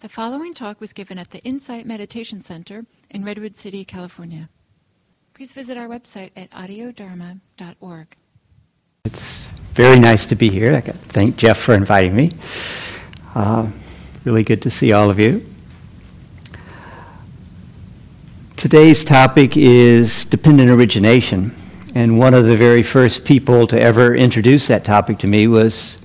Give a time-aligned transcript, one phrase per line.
[0.00, 4.48] The following talk was given at the Insight Meditation Center in Redwood City, California.
[5.34, 8.16] Please visit our website at audiodharma.org.
[9.04, 10.74] It's very nice to be here.
[10.74, 12.30] I thank Jeff for inviting me.
[13.34, 13.68] Uh,
[14.24, 15.44] really good to see all of you.
[18.56, 21.54] Today's topic is dependent origination,
[21.94, 25.98] and one of the very first people to ever introduce that topic to me was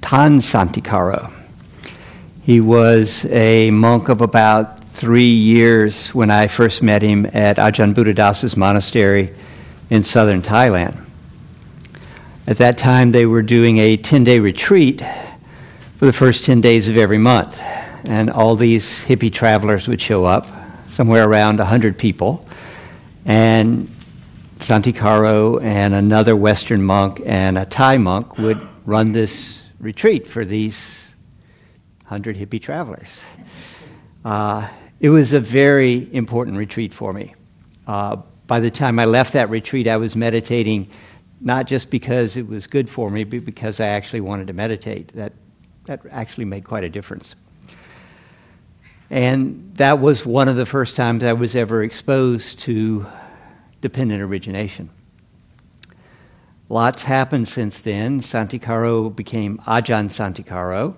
[0.00, 1.32] Tan Santikaro.
[2.44, 7.94] He was a monk of about three years when I first met him at Ajahn
[7.94, 9.34] Buddhadasa's monastery
[9.88, 11.08] in southern Thailand.
[12.46, 15.02] At that time, they were doing a 10 day retreat
[15.96, 17.58] for the first 10 days of every month.
[18.04, 20.46] And all these hippie travelers would show up,
[20.90, 22.46] somewhere around 100 people.
[23.24, 23.88] And
[24.58, 31.03] Santikaro and another Western monk and a Thai monk would run this retreat for these
[32.04, 33.24] 100 hippie travelers.
[34.24, 34.68] Uh,
[35.00, 37.34] it was a very important retreat for me.
[37.86, 40.90] Uh, by the time I left that retreat, I was meditating
[41.40, 45.08] not just because it was good for me, but because I actually wanted to meditate.
[45.14, 45.32] That,
[45.86, 47.34] that actually made quite a difference.
[49.10, 53.06] And that was one of the first times I was ever exposed to
[53.80, 54.90] dependent origination.
[56.68, 58.20] Lots happened since then.
[58.20, 60.96] Santikaro became Ajahn Santikaro.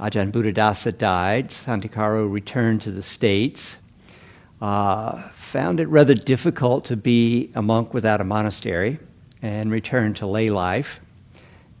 [0.00, 1.50] Ajahn Buddhadasa died.
[1.50, 3.78] Santikaro returned to the States.
[4.62, 8.98] Uh, found it rather difficult to be a monk without a monastery
[9.42, 11.00] and returned to lay life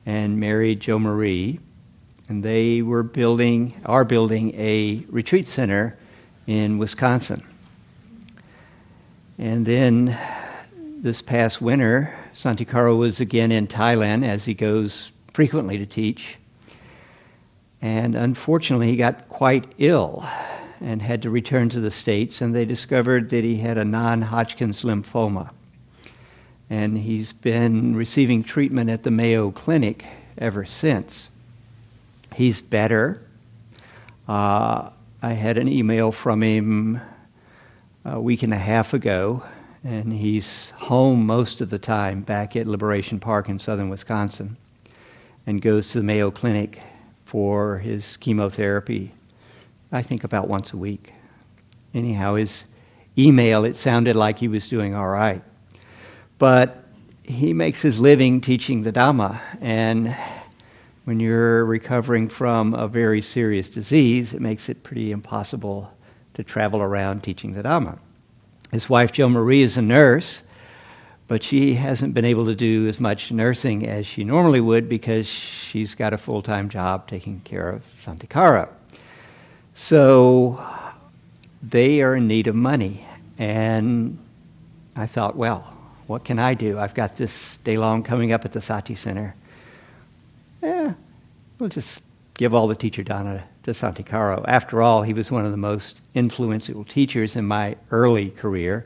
[0.04, 1.60] and married Jo Marie.
[2.28, 5.96] And they were building, are building a retreat center
[6.46, 7.42] in Wisconsin.
[9.38, 10.18] And then
[10.98, 16.36] this past winter, Santikaro was again in Thailand as he goes frequently to teach.
[17.82, 20.26] And unfortunately, he got quite ill
[20.80, 24.22] and had to return to the States, and they discovered that he had a non
[24.22, 25.50] Hodgkin's lymphoma.
[26.68, 30.04] And he's been receiving treatment at the Mayo Clinic
[30.38, 31.28] ever since.
[32.34, 33.22] He's better.
[34.28, 34.90] Uh,
[35.22, 37.00] I had an email from him
[38.04, 39.42] a week and a half ago,
[39.82, 44.56] and he's home most of the time back at Liberation Park in southern Wisconsin
[45.46, 46.80] and goes to the Mayo Clinic
[47.30, 49.12] for his chemotherapy,
[49.92, 51.12] I think about once a week.
[51.94, 52.64] Anyhow, his
[53.16, 55.40] email, it sounded like he was doing all right.
[56.38, 56.82] But
[57.22, 60.12] he makes his living teaching the Dhamma, and
[61.04, 65.88] when you're recovering from a very serious disease, it makes it pretty impossible
[66.34, 68.00] to travel around teaching the Dhamma.
[68.72, 70.42] His wife, Jo Marie, is a nurse,
[71.30, 75.28] but she hasn't been able to do as much nursing as she normally would because
[75.28, 78.68] she's got a full time job taking care of Santikaro.
[79.72, 80.60] So
[81.62, 83.06] they are in need of money.
[83.38, 84.18] And
[84.96, 85.72] I thought, well,
[86.08, 86.80] what can I do?
[86.80, 89.36] I've got this day long coming up at the Sati Center.
[90.60, 90.94] Yeah,
[91.60, 92.02] we'll just
[92.34, 94.44] give all the teacher dana to Santikaro.
[94.48, 98.84] After all, he was one of the most influential teachers in my early career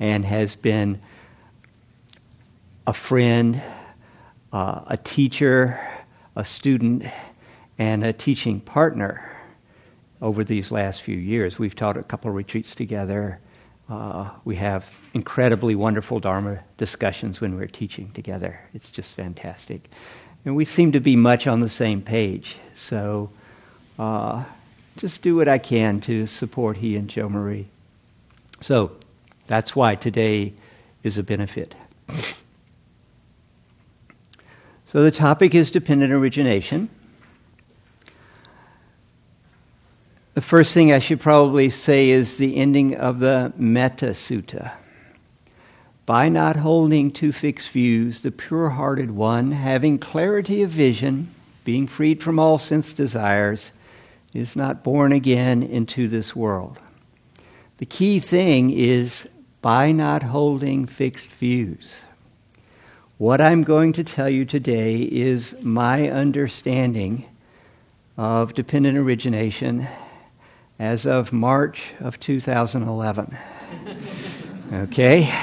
[0.00, 1.00] and has been
[2.86, 3.60] a friend,
[4.52, 5.80] uh, a teacher,
[6.36, 7.04] a student,
[7.78, 9.30] and a teaching partner
[10.22, 11.58] over these last few years.
[11.58, 13.40] We've taught a couple retreats together.
[13.88, 18.60] Uh, we have incredibly wonderful Dharma discussions when we're teaching together.
[18.74, 19.90] It's just fantastic.
[20.44, 22.56] And we seem to be much on the same page.
[22.74, 23.30] So
[23.98, 24.44] uh,
[24.96, 27.66] just do what I can to support he and Jo Marie.
[28.60, 28.92] So
[29.46, 30.54] that's why today
[31.02, 31.74] is a benefit.
[34.96, 36.88] So the topic is dependent origination.
[40.32, 44.72] The first thing I should probably say is the ending of the Metta Sutta.
[46.06, 51.30] By not holding to fixed views, the pure hearted one, having clarity of vision,
[51.62, 53.72] being freed from all sense desires,
[54.32, 56.80] is not born again into this world.
[57.76, 59.28] The key thing is
[59.60, 62.00] by not holding fixed views.
[63.18, 67.24] What I'm going to tell you today is my understanding
[68.18, 69.86] of dependent origination
[70.78, 73.38] as of March of 2011.
[74.74, 75.34] okay?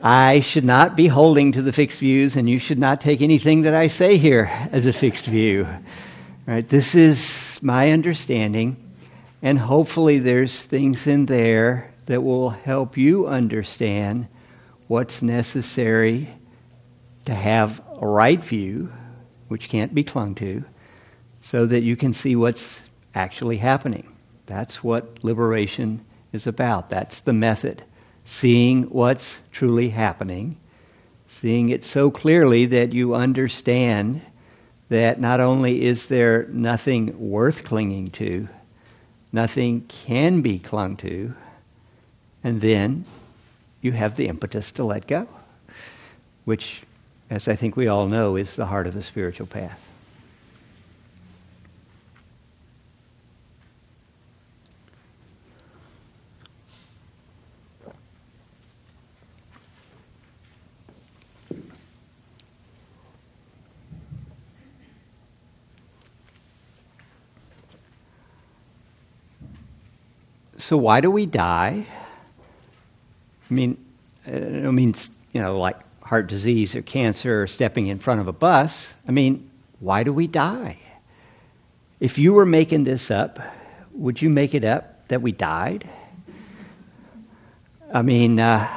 [0.00, 3.62] I should not be holding to the fixed views, and you should not take anything
[3.62, 5.66] that I say here as a fixed view.
[6.46, 6.68] Right?
[6.68, 8.76] This is my understanding,
[9.42, 14.28] and hopefully, there's things in there that will help you understand
[14.90, 16.28] what's necessary
[17.24, 18.92] to have a right view,
[19.46, 20.64] which can't be clung to,
[21.42, 22.80] so that you can see what's
[23.14, 24.12] actually happening.
[24.46, 26.90] That's what liberation is about.
[26.90, 27.84] That's the method.
[28.24, 30.56] Seeing what's truly happening,
[31.28, 34.20] seeing it so clearly that you understand
[34.88, 38.48] that not only is there nothing worth clinging to,
[39.30, 41.32] nothing can be clung to,
[42.42, 43.04] and then
[43.82, 45.26] you have the impetus to let go,
[46.44, 46.82] which,
[47.30, 49.86] as I think we all know, is the heart of the spiritual path.
[70.58, 71.86] So, why do we die?
[73.50, 73.76] I mean,
[74.26, 74.94] I don't mean,
[75.32, 78.94] you know, like heart disease or cancer or stepping in front of a bus.
[79.08, 79.50] I mean,
[79.80, 80.78] why do we die?
[81.98, 83.40] If you were making this up,
[83.92, 85.88] would you make it up that we died?
[87.92, 88.68] I mean, uh,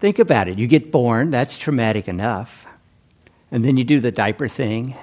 [0.00, 0.58] think about it.
[0.58, 2.66] You get born, that's traumatic enough.
[3.50, 4.96] And then you do the diaper thing.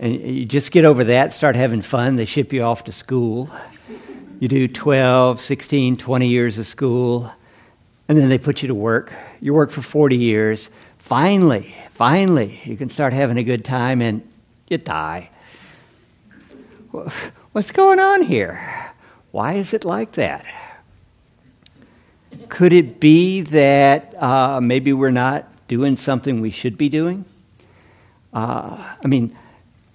[0.00, 2.16] And you just get over that, start having fun.
[2.16, 3.50] They ship you off to school.
[4.40, 7.32] You do 12, 16, 20 years of school
[8.08, 9.12] and then they put you to work.
[9.40, 10.70] You work for 40 years.
[10.98, 14.26] Finally, finally, you can start having a good time and
[14.68, 15.30] you die.
[17.52, 18.92] What's going on here?
[19.30, 20.44] Why is it like that?
[22.48, 27.26] Could it be that uh, maybe we're not doing something we should be doing?
[28.32, 29.36] Uh, I mean,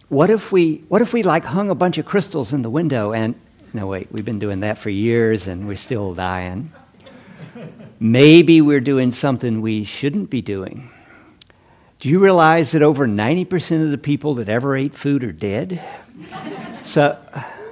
[0.10, 3.13] what if we what if we like hung a bunch of crystals in the window
[3.13, 3.33] and
[3.74, 6.71] no wait, we've been doing that for years and we're still dying.
[8.04, 10.90] Maybe we're doing something we shouldn't be doing.
[12.02, 15.82] Do you realize that over 90% of the people that ever ate food are dead?
[16.84, 17.18] So,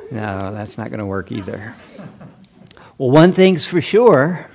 [0.09, 1.75] no, that's not going to work either.
[2.97, 4.49] Well, one thing's for sure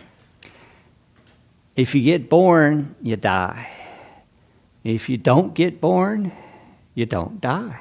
[1.77, 3.69] if you get born, you die.
[4.83, 6.33] If you don't get born,
[6.95, 7.79] you don't die.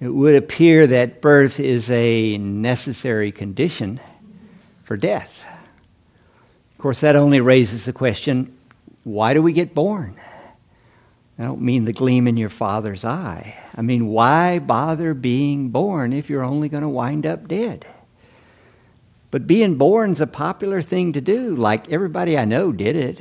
[0.00, 4.00] It would appear that birth is a necessary condition
[4.82, 5.44] for death.
[6.78, 8.56] Of course, that only raises the question
[9.02, 10.14] why do we get born?
[11.36, 13.56] I don't mean the gleam in your father's eye.
[13.74, 17.84] I mean, why bother being born if you're only going to wind up dead?
[19.32, 21.56] But being born's a popular thing to do.
[21.56, 23.20] Like everybody I know did it.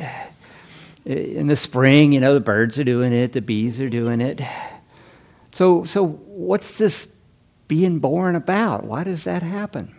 [1.05, 4.39] In the spring, you know, the birds are doing it, the bees are doing it.
[5.51, 7.07] So, so what's this
[7.67, 8.83] being born about?
[8.83, 9.95] Why does that happen?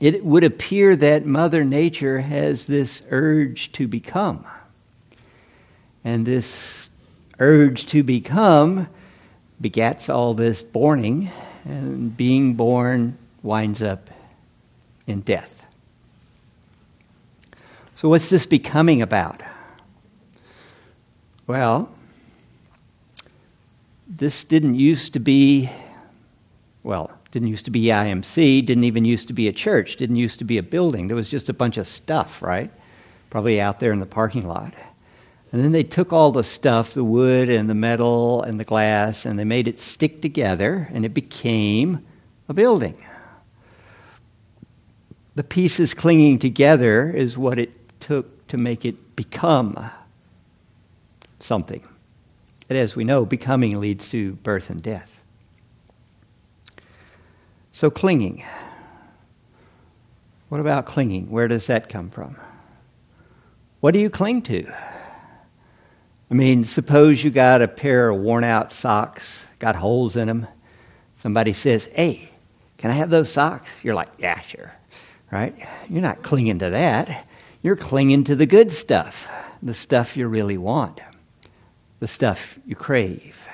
[0.00, 4.46] It would appear that Mother Nature has this urge to become.
[6.02, 6.88] And this
[7.38, 8.88] urge to become
[9.60, 11.30] begets all this borning,
[11.64, 14.08] and being born winds up
[15.06, 15.66] in death.
[17.94, 19.42] So, what's this becoming about?
[21.46, 21.94] Well,
[24.08, 25.68] this didn't used to be,
[26.82, 30.38] well, didn't used to be IMC, didn't even used to be a church, didn't used
[30.38, 31.06] to be a building.
[31.06, 32.70] There was just a bunch of stuff, right?
[33.30, 34.74] Probably out there in the parking lot.
[35.52, 39.24] And then they took all the stuff, the wood and the metal and the glass,
[39.24, 42.04] and they made it stick together, and it became
[42.48, 43.04] a building.
[45.34, 47.70] The pieces clinging together is what it
[48.00, 49.90] took to make it become
[51.38, 51.82] something.
[52.68, 55.19] And as we know, becoming leads to birth and death.
[57.80, 58.44] So, clinging.
[60.50, 61.30] What about clinging?
[61.30, 62.36] Where does that come from?
[63.80, 64.70] What do you cling to?
[66.30, 70.46] I mean, suppose you got a pair of worn out socks, got holes in them.
[71.22, 72.28] Somebody says, Hey,
[72.76, 73.82] can I have those socks?
[73.82, 74.74] You're like, Yeah, sure.
[75.32, 75.56] Right?
[75.88, 77.26] You're not clinging to that.
[77.62, 79.30] You're clinging to the good stuff,
[79.62, 81.00] the stuff you really want,
[81.98, 83.48] the stuff you crave.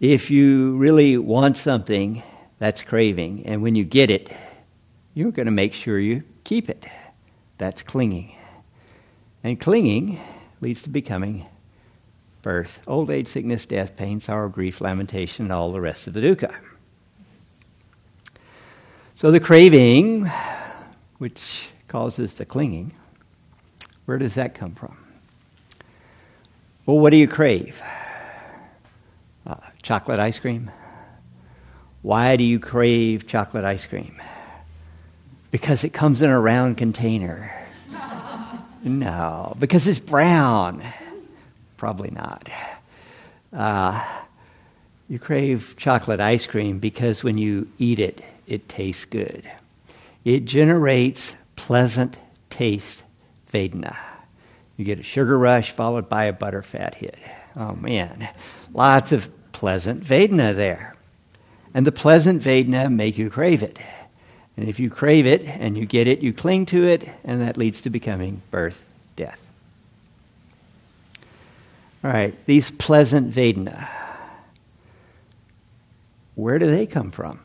[0.00, 2.24] If you really want something,
[2.58, 3.46] that's craving.
[3.46, 4.30] And when you get it,
[5.14, 6.86] you're going to make sure you keep it.
[7.58, 8.34] That's clinging.
[9.42, 10.18] And clinging
[10.60, 11.46] leads to becoming
[12.42, 16.20] birth, old age, sickness, death, pain, sorrow, grief, lamentation, and all the rest of the
[16.20, 16.54] dukkha.
[19.14, 20.30] So the craving,
[21.18, 22.92] which causes the clinging,
[24.04, 24.96] where does that come from?
[26.84, 27.82] Well, what do you crave?
[29.46, 30.70] Uh, chocolate ice cream?
[32.06, 34.22] Why do you crave chocolate ice cream?
[35.50, 37.52] Because it comes in a round container.
[38.84, 40.84] No, because it's brown.
[41.76, 42.48] Probably not.
[43.52, 44.04] Uh,
[45.08, 49.42] You crave chocolate ice cream because when you eat it, it tastes good.
[50.24, 52.18] It generates pleasant
[52.50, 53.02] taste
[53.52, 53.96] Vedana.
[54.76, 57.18] You get a sugar rush followed by a butterfat hit.
[57.56, 58.28] Oh man,
[58.72, 60.95] lots of pleasant Vedana there.
[61.76, 63.78] And the pleasant Vedana make you crave it.
[64.56, 67.58] And if you crave it and you get it, you cling to it, and that
[67.58, 68.82] leads to becoming birth,
[69.14, 69.46] death.
[72.02, 73.86] All right, these pleasant Vedana.
[76.34, 77.40] Where do they come from?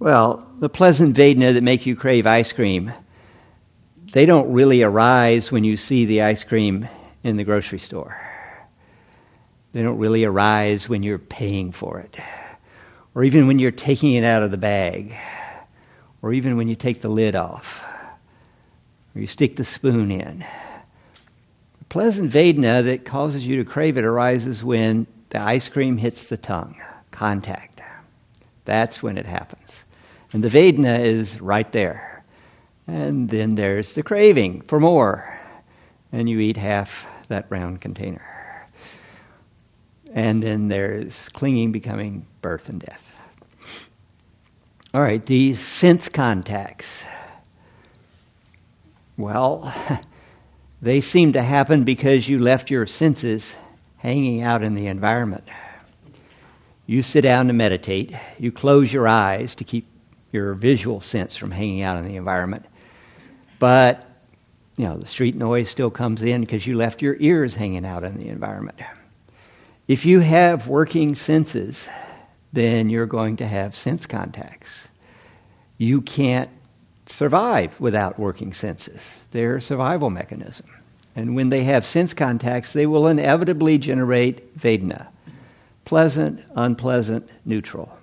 [0.00, 2.92] Well, the pleasant Vedana that make you crave ice cream
[4.12, 6.88] they don't really arise when you see the ice cream
[7.22, 8.20] in the grocery store.
[9.72, 12.16] They don't really arise when you're paying for it,
[13.14, 15.14] or even when you're taking it out of the bag,
[16.22, 17.84] or even when you take the lid off,
[19.14, 20.44] or you stick the spoon in.
[21.78, 26.28] The pleasant Vedana that causes you to crave it arises when the ice cream hits
[26.28, 26.80] the tongue,
[27.10, 27.80] contact.
[28.64, 29.84] That's when it happens.
[30.32, 32.24] And the Vedana is right there.
[32.86, 35.38] And then there's the craving for more.
[36.12, 38.68] And you eat half that round container.
[40.12, 43.18] And then there's clinging becoming birth and death.
[44.92, 47.02] All right, these sense contacts.
[49.16, 49.74] Well,
[50.82, 53.56] they seem to happen because you left your senses
[53.96, 55.44] hanging out in the environment.
[56.84, 59.86] You sit down to meditate, you close your eyes to keep
[60.30, 62.66] your visual sense from hanging out in the environment.
[63.58, 64.06] But,
[64.76, 68.04] you know, the street noise still comes in because you left your ears hanging out
[68.04, 68.78] in the environment.
[69.88, 71.88] If you have working senses,
[72.54, 74.88] then you're going to have sense contacts.
[75.76, 76.50] You can't
[77.06, 79.18] survive without working senses.
[79.32, 80.66] They're a survival mechanism.
[81.16, 85.08] And when they have sense contacts, they will inevitably generate Vedana
[85.84, 87.96] pleasant, unpleasant, neutral.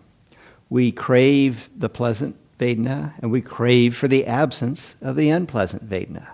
[0.70, 6.28] We crave the pleasant Vedana, and we crave for the absence of the unpleasant Vedana.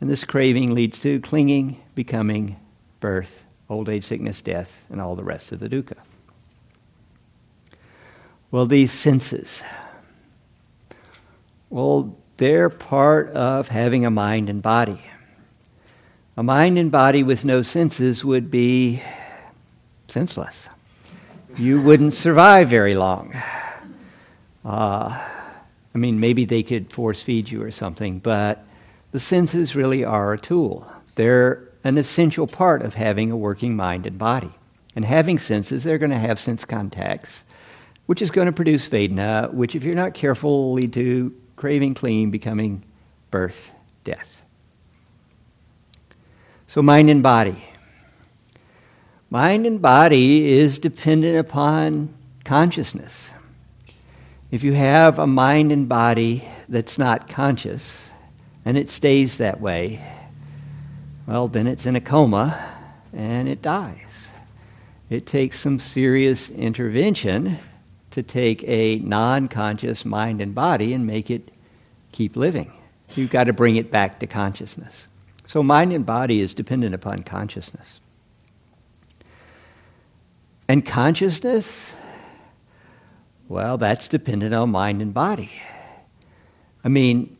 [0.00, 2.56] And this craving leads to clinging, becoming,
[3.00, 5.98] birth, old age, sickness, death, and all the rest of the dukkha.
[8.50, 9.62] Well, these senses,
[11.68, 15.00] well, they're part of having a mind and body.
[16.36, 19.02] A mind and body with no senses would be
[20.08, 20.68] senseless.
[21.56, 23.34] You wouldn't survive very long.
[24.64, 25.20] Uh,
[25.94, 28.64] I mean, maybe they could force feed you or something, but
[29.12, 30.90] the senses really are a tool.
[31.14, 34.52] They're an essential part of having a working mind and body.
[34.96, 37.44] And having senses, they're going to have sense contacts,
[38.06, 41.94] which is going to produce Vedana, which, if you're not careful, will lead to craving,
[41.94, 42.82] clinging, becoming
[43.30, 43.72] birth,
[44.04, 44.42] death.
[46.66, 47.62] So, mind and body.
[49.28, 52.12] Mind and body is dependent upon
[52.44, 53.30] consciousness.
[54.50, 58.08] If you have a mind and body that's not conscious,
[58.64, 60.04] and it stays that way,
[61.26, 62.58] well, then it's in a coma
[63.12, 64.28] and it dies.
[65.08, 67.58] It takes some serious intervention
[68.12, 71.50] to take a non conscious mind and body and make it
[72.12, 72.72] keep living.
[73.14, 75.06] You've got to bring it back to consciousness.
[75.46, 78.00] So, mind and body is dependent upon consciousness.
[80.68, 81.92] And consciousness
[83.50, 85.50] well, that's dependent on mind and body.
[86.84, 87.36] I mean,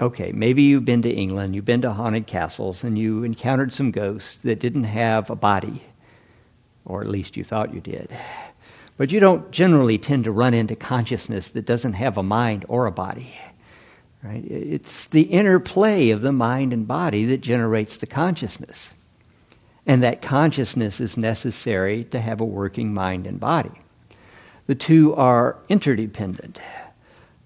[0.00, 3.92] okay, maybe you've been to England, you've been to haunted castles, and you encountered some
[3.92, 5.80] ghosts that didn't have a body,
[6.84, 8.10] or at least you thought you did.
[8.96, 12.86] But you don't generally tend to run into consciousness that doesn't have a mind or
[12.86, 13.34] a body.
[14.22, 14.44] Right?
[14.44, 18.94] It's the interplay of the mind and body that generates the consciousness.
[19.86, 23.70] And that consciousness is necessary to have a working mind and body.
[24.66, 26.58] The two are interdependent,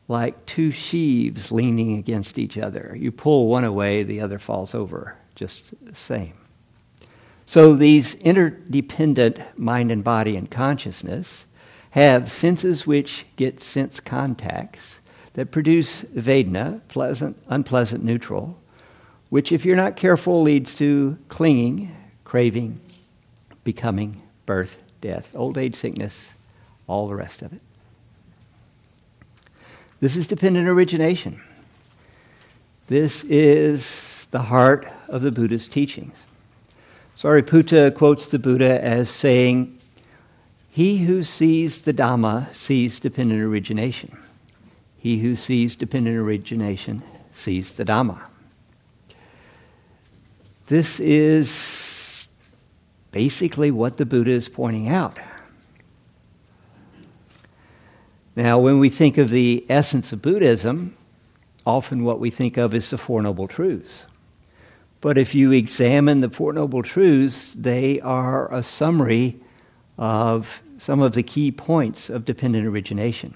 [0.08, 2.96] like two sheaves leaning against each other.
[2.98, 6.39] You pull one away, the other falls over, just the same.
[7.50, 11.46] So these interdependent mind and body and consciousness
[11.90, 15.00] have senses which get sense contacts
[15.32, 18.56] that produce Vedana, pleasant, unpleasant, neutral,
[19.30, 21.90] which, if you're not careful, leads to clinging,
[22.22, 22.80] craving,
[23.64, 26.34] becoming, birth, death, old age, sickness,
[26.86, 27.60] all the rest of it.
[29.98, 31.42] This is dependent origination.
[32.86, 36.14] This is the heart of the Buddha's teachings.
[37.20, 39.78] Sariputta quotes the Buddha as saying,
[40.70, 44.16] He who sees the Dhamma sees dependent origination.
[44.96, 47.02] He who sees dependent origination
[47.34, 48.22] sees the Dhamma.
[50.68, 52.24] This is
[53.12, 55.18] basically what the Buddha is pointing out.
[58.34, 60.96] Now, when we think of the essence of Buddhism,
[61.66, 64.06] often what we think of is the Four Noble Truths.
[65.00, 69.40] But if you examine the Four Noble Truths, they are a summary
[69.96, 73.34] of some of the key points of dependent origination.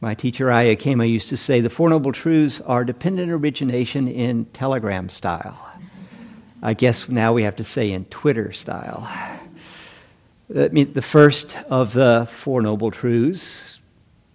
[0.00, 4.46] My teacher Ayya Khema used to say the Four Noble Truths are dependent origination in
[4.46, 5.68] telegram style.
[6.62, 9.08] I guess now we have to say in Twitter style.
[10.54, 13.80] I mean, The first of the Four Noble Truths,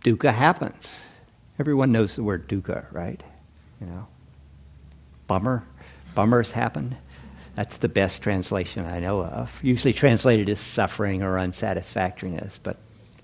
[0.04, 1.00] dukkha happens.
[1.60, 3.22] Everyone knows the word dukkha, right?
[3.80, 4.08] You know,
[5.28, 5.64] bummer,
[6.18, 6.98] bummers happen.
[7.54, 9.64] That's the best translation I know of.
[9.64, 12.58] Usually translated as suffering or unsatisfactoriness.
[12.58, 12.78] But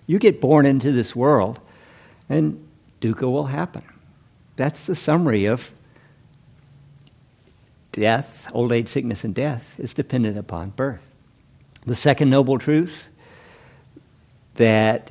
[0.05, 1.59] you get born into this world,
[2.29, 2.63] and
[3.01, 3.81] dukkha will happen.
[4.57, 5.71] That's the summary of
[7.93, 11.01] death, old age, sickness, and death is dependent upon birth.
[11.87, 13.05] The second noble truth
[14.53, 15.09] that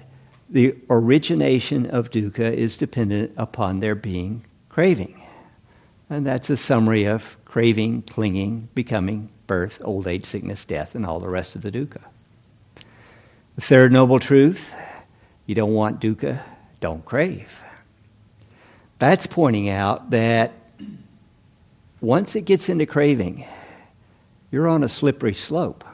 [0.49, 5.21] the origination of dukkha is dependent upon there being craving.
[6.09, 11.21] And that's a summary of craving, clinging, becoming, birth, old age, sickness, death, and all
[11.21, 12.01] the rest of the dukkha.
[13.57, 14.73] The third noble truth
[15.45, 16.43] you don't want dukkha,
[16.81, 17.63] don't crave.
[18.99, 20.53] That's pointing out that
[22.01, 23.47] once it gets into craving,
[24.51, 25.85] you're on a slippery slope.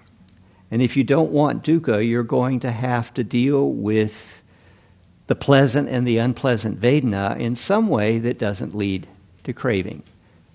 [0.70, 4.44] And if you don't want dukkha, you're going to have to deal with
[5.26, 9.08] the pleasant and the unpleasant Vedana in some way that doesn't lead
[9.42, 10.04] to craving,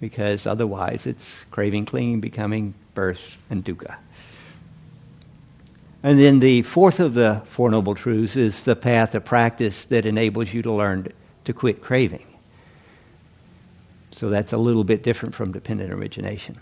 [0.04, 3.96] because otherwise it's craving, clinging, becoming, birth, and dukkha.
[6.04, 10.06] And then the fourth of the Four Noble Truths is the path of practice that
[10.06, 11.08] enables you to learn
[11.46, 12.26] to quit craving.
[14.12, 16.60] So that's a little bit different from dependent origination.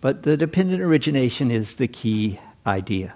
[0.00, 3.12] But the dependent origination is the key idea.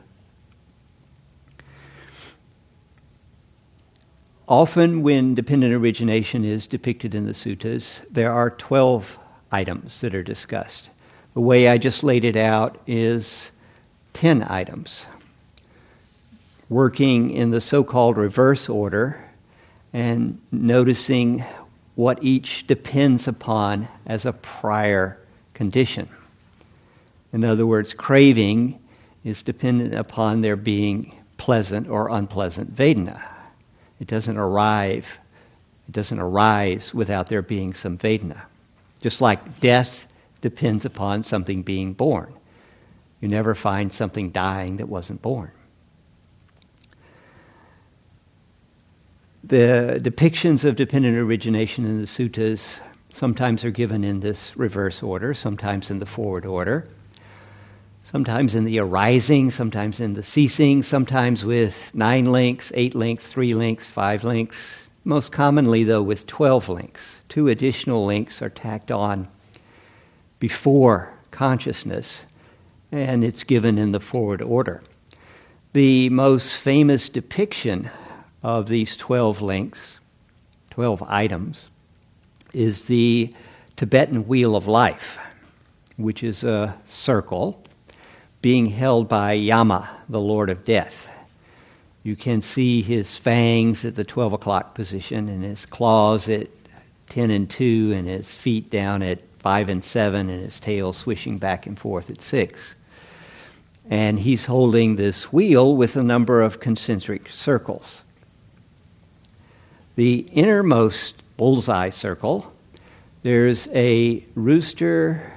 [4.46, 9.20] Often, when dependent origination is depicted in the suttas, there are 12
[9.54, 10.90] items that are discussed.
[11.34, 13.52] The way I just laid it out is
[14.14, 15.06] 10 items,
[16.68, 19.24] working in the so called reverse order
[19.92, 21.44] and noticing
[21.94, 25.18] what each depends upon as a prior
[25.54, 26.08] condition.
[27.32, 28.80] In other words, craving
[29.22, 33.22] is dependent upon there being pleasant or unpleasant Vedana.
[34.00, 35.06] It doesn't arrive,
[35.88, 38.42] it doesn't arise without there being some Vedana.
[39.04, 40.06] Just like death
[40.40, 42.32] depends upon something being born.
[43.20, 45.50] You never find something dying that wasn't born.
[49.42, 52.80] The depictions of dependent origination in the suttas
[53.12, 56.88] sometimes are given in this reverse order, sometimes in the forward order
[58.04, 63.54] sometimes in the arising, sometimes in the ceasing, sometimes with nine links, eight links, three
[63.54, 67.20] links, five links, most commonly, though, with 12 links.
[67.28, 69.28] Two additional links are tacked on
[70.38, 72.24] before consciousness,
[72.90, 74.82] and it's given in the forward order.
[75.74, 77.90] The most famous depiction
[78.42, 80.00] of these 12 links,
[80.70, 81.70] 12 items,
[82.52, 83.34] is the
[83.76, 85.18] Tibetan Wheel of Life,
[85.96, 87.62] which is a circle
[88.40, 91.13] being held by Yama, the Lord of Death.
[92.04, 96.48] You can see his fangs at the 12 o'clock position, and his claws at
[97.08, 101.38] 10 and 2, and his feet down at 5 and 7, and his tail swishing
[101.38, 102.76] back and forth at 6.
[103.90, 108.02] And he's holding this wheel with a number of concentric circles.
[109.96, 112.52] The innermost bullseye circle,
[113.22, 115.32] there's a rooster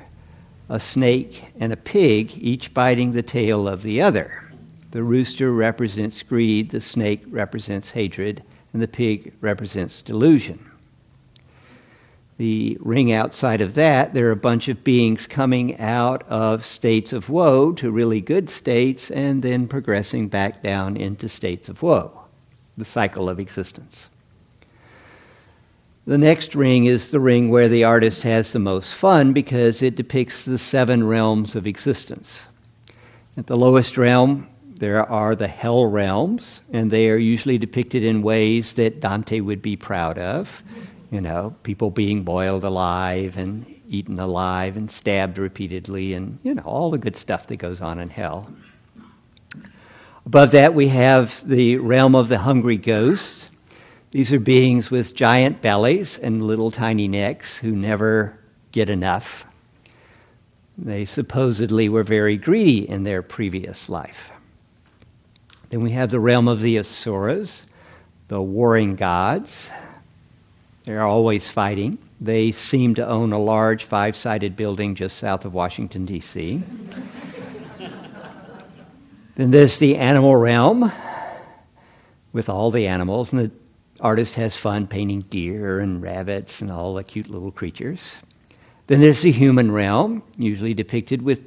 [0.69, 4.43] a snake, and a pig, each biting the tail of the other.
[4.91, 10.71] The rooster represents greed, the snake represents hatred, and the pig represents delusion.
[12.37, 17.11] The ring outside of that, there are a bunch of beings coming out of states
[17.11, 22.25] of woe to really good states and then progressing back down into states of woe,
[22.77, 24.09] the cycle of existence.
[26.05, 29.95] The next ring is the ring where the artist has the most fun because it
[29.95, 32.43] depicts the seven realms of existence.
[33.35, 38.21] At the lowest realm, there are the hell realms, and they are usually depicted in
[38.21, 40.63] ways that Dante would be proud of.
[41.11, 46.63] You know, people being boiled alive and eaten alive and stabbed repeatedly, and, you know,
[46.63, 48.51] all the good stuff that goes on in hell.
[50.25, 53.49] Above that, we have the realm of the hungry ghosts
[54.11, 58.39] these are beings with giant bellies and little tiny necks who never
[58.71, 59.45] get enough.
[60.77, 64.31] They supposedly were very greedy in their previous life.
[65.69, 67.63] Then we have the realm of the Asuras.
[68.29, 69.71] the warring gods.
[70.83, 71.97] They're always fighting.
[72.19, 76.57] They seem to own a large five sided building just south of Washington, D.C.
[79.35, 80.91] then there's the animal realm
[82.33, 83.51] with all the animals, and the
[83.99, 88.15] artist has fun painting deer and rabbits and all the cute little creatures.
[88.87, 91.41] Then there's the human realm, usually depicted with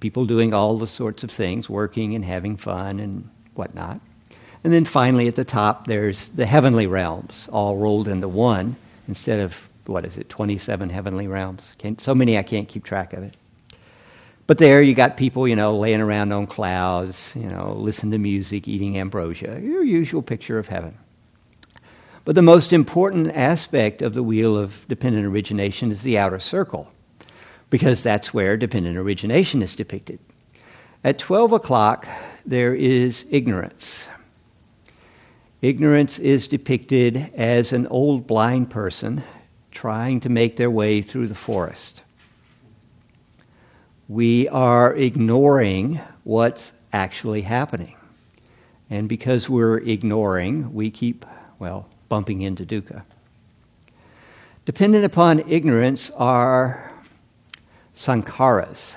[0.00, 4.00] people doing all the sorts of things, working and having fun and whatnot.
[4.62, 8.76] And then finally, at the top, there's the heavenly realms, all rolled into one
[9.08, 11.74] instead of, what is it, 27 heavenly realms?
[11.78, 13.36] Can't, so many I can't keep track of it.
[14.46, 18.18] But there you got people, you know, laying around on clouds, you know, listening to
[18.18, 20.96] music, eating ambrosia, your usual picture of heaven.
[22.24, 26.90] But the most important aspect of the wheel of dependent origination is the outer circle,
[27.68, 30.18] because that's where dependent origination is depicted.
[31.02, 32.06] At 12 o'clock,
[32.46, 34.08] there is ignorance.
[35.62, 39.22] Ignorance is depicted as an old blind person
[39.70, 42.02] trying to make their way through the forest.
[44.08, 47.96] We are ignoring what's actually happening.
[48.90, 51.24] And because we're ignoring, we keep,
[51.58, 53.02] well, bumping into dukkha.
[54.66, 56.92] Dependent upon ignorance are
[57.96, 58.96] sankharas.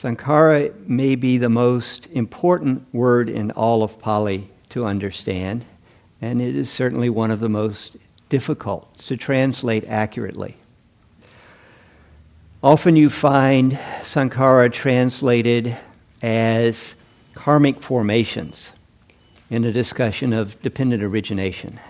[0.00, 5.64] Sankhara may be the most important word in all of Pali to understand,
[6.22, 7.96] and it is certainly one of the most
[8.28, 10.56] difficult to translate accurately.
[12.62, 15.76] Often you find Sankhara translated
[16.22, 16.94] as
[17.34, 18.72] karmic formations
[19.50, 21.80] in a discussion of dependent origination.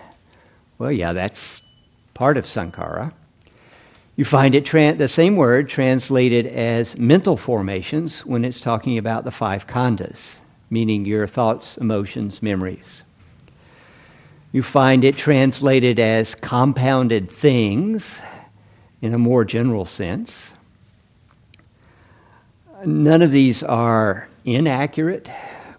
[0.79, 1.61] Well, yeah, that's
[2.15, 3.13] part of sankhara.
[4.19, 9.23] You find it tra- the same word translated as mental formations when it's talking about
[9.23, 13.03] the five khandhas, meaning your thoughts, emotions, memories.
[14.51, 18.19] You find it translated as compounded things
[19.01, 20.51] in a more general sense.
[22.83, 25.31] None of these are inaccurate,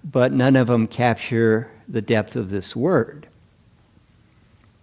[0.02, 3.26] but none of them capture the depth of this word.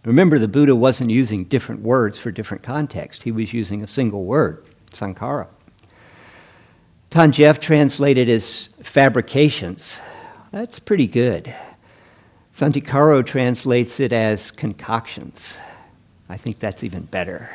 [0.08, 4.24] Remember, the Buddha wasn't using different words for different contexts, he was using a single
[4.24, 5.48] word, sankhara.
[7.32, 10.00] Jeff translated as fabrications.
[10.54, 11.54] That's pretty good.
[12.56, 15.58] Santikaro translates it as concoctions.
[16.30, 17.50] I think that's even better.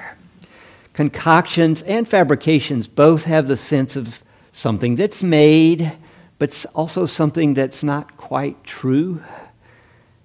[0.92, 5.90] Concoctions and fabrications both have the sense of something that's made,
[6.38, 9.22] but also something that's not quite true.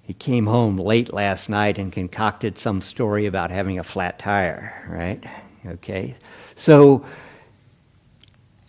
[0.08, 4.88] He came home late last night and concocted some story about having a flat tire,
[4.88, 5.22] right?
[5.66, 6.16] Okay.
[6.56, 7.06] So,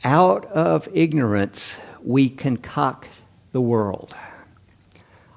[0.02, 3.06] out of ignorance, we concoct
[3.52, 4.16] the world.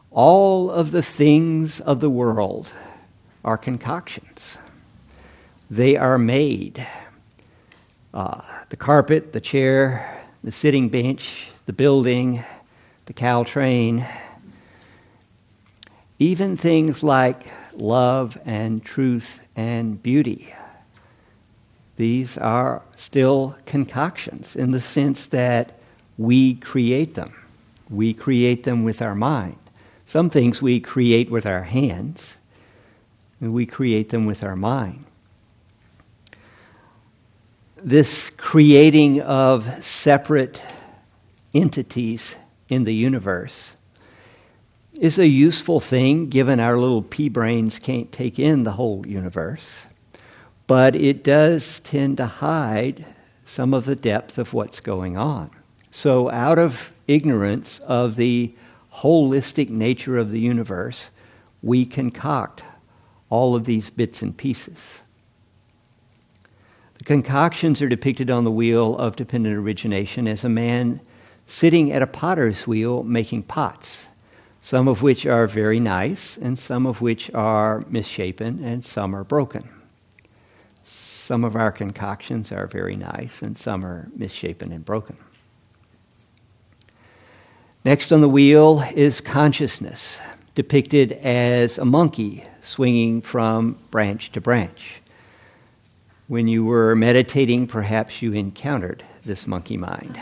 [0.10, 2.68] All of the things of the world
[3.46, 4.58] are concoctions,
[5.70, 6.88] they are made.
[8.12, 12.44] Uh, the carpet, the chair, the sitting bench, the building,
[13.06, 14.04] the Caltrain,
[16.22, 20.54] even things like love and truth and beauty.
[21.96, 25.80] These are still concoctions in the sense that
[26.20, 27.34] we create them.
[27.90, 29.58] We create them with our mind.
[30.06, 32.38] Some things we create with our hands,
[33.40, 35.06] and we create them with our mind.
[37.78, 40.62] This creating of separate
[41.56, 42.36] entities
[42.70, 43.76] in the universe
[45.02, 49.88] is a useful thing given our little pea brains can't take in the whole universe.
[50.68, 53.04] But it does tend to hide
[53.44, 55.50] some of the depth of what's going on.
[55.90, 58.54] So, out of ignorance of the
[58.94, 61.10] holistic nature of the universe,
[61.64, 62.64] we concoct
[63.32, 65.00] all of these bits and pieces.
[67.00, 71.02] The concoctions are depicted on the wheel of dependent origination as a man
[71.48, 74.06] sitting at a potter's wheel making pots
[74.62, 79.24] some of which are very nice, and some of which are misshapen, and some are
[79.24, 79.67] broken.
[80.84, 85.17] Some of our concoctions are very nice, and some are misshapen and broken.
[87.84, 90.19] Next on the wheel is consciousness,
[90.54, 95.02] depicted as a monkey swinging from branch to branch.
[96.28, 100.19] When you were meditating, perhaps you encountered this monkey mind.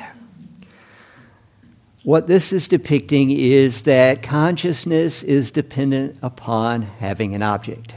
[2.04, 7.94] What this is depicting is that consciousness is dependent upon having an object.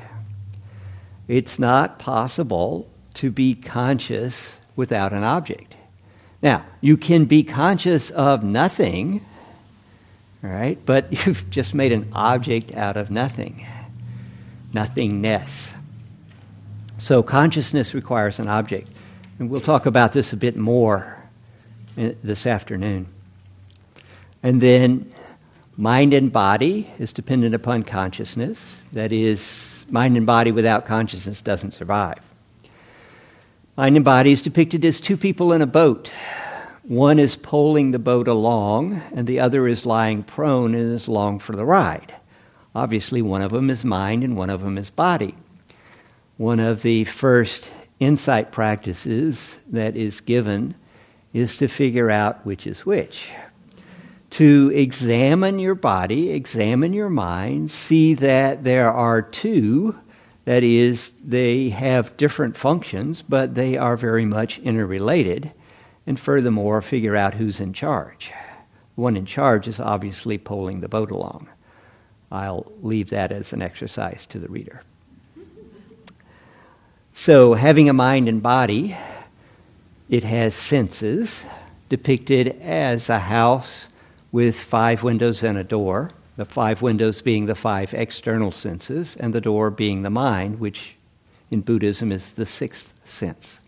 [1.28, 5.76] It's not possible to be conscious without an object.
[6.42, 9.24] Now, you can be conscious of nothing,
[10.42, 10.84] right?
[10.84, 13.64] But you've just made an object out of nothing,
[14.72, 15.74] nothingness.
[16.98, 18.88] So consciousness requires an object.
[19.38, 21.18] And we'll talk about this a bit more
[21.96, 23.06] uh, this afternoon.
[24.42, 25.12] And then
[25.76, 28.80] mind and body is dependent upon consciousness.
[28.92, 32.18] That is, mind and body without consciousness doesn't survive.
[33.76, 36.10] Mind and body is depicted as two people in a boat.
[36.82, 41.38] One is poling the boat along, and the other is lying prone and is along
[41.38, 42.12] for the ride.
[42.74, 45.36] Obviously, one of them is mind and one of them is body.
[46.38, 50.74] One of the first insight practices that is given
[51.32, 53.30] is to figure out which is which
[54.32, 59.98] to examine your body, examine your mind, see that there are two.
[60.46, 65.52] That is, they have different functions, but they are very much interrelated.
[66.06, 68.32] And furthermore, figure out who's in charge.
[68.96, 71.48] The one in charge is obviously pulling the boat along.
[72.30, 74.80] I'll leave that as an exercise to the reader.
[77.12, 78.96] So, having a mind and body,
[80.08, 81.44] it has senses
[81.90, 83.88] depicted as a house
[84.32, 89.34] with five windows and a door, the five windows being the five external senses, and
[89.34, 90.96] the door being the mind, which
[91.50, 93.60] in Buddhism is the sixth sense.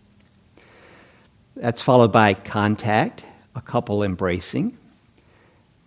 [1.55, 3.23] That's followed by contact,
[3.55, 4.77] a couple embracing,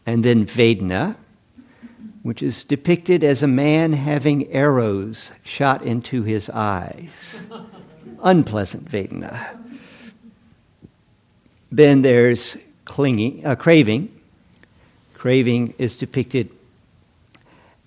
[0.07, 1.17] and then Vedana,
[2.23, 7.43] which is depicted as a man having arrows shot into his eyes.
[8.23, 9.59] Unpleasant Vedana.
[11.71, 14.18] Then there's clinging, uh, craving,
[15.19, 16.49] Craving is depicted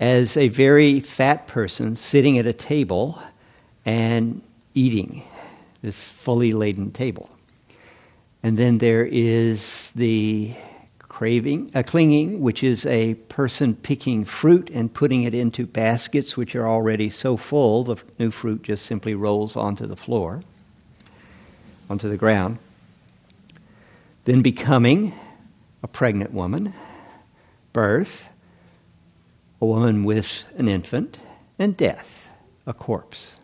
[0.02, 3.22] as a very fat person sitting at a table
[3.86, 4.42] and
[4.74, 5.24] eating
[5.82, 7.30] this fully laden table.
[8.44, 10.54] And then there is the
[11.00, 16.54] craving, uh, clinging, which is a person picking fruit and putting it into baskets which
[16.54, 20.44] are already so full, the new fruit just simply rolls onto the floor,
[21.90, 22.58] onto the ground.
[24.26, 25.14] Then becoming
[25.82, 26.74] a pregnant woman
[27.74, 28.30] birth,
[29.62, 31.20] a woman with an infant,
[31.60, 32.32] and death,
[32.66, 33.36] a corpse.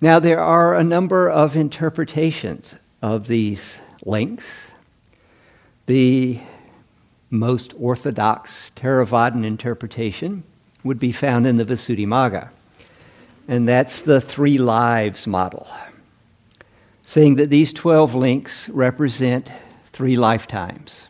[0.00, 4.70] Now, there are a number of interpretations of these links.
[5.86, 6.38] The
[7.30, 10.44] most orthodox Theravadan interpretation
[10.84, 12.50] would be found in the Visuddhimagga,
[13.48, 15.66] and that's the three lives model,
[17.04, 19.50] saying that these 12 links represent
[19.92, 21.08] three lifetimes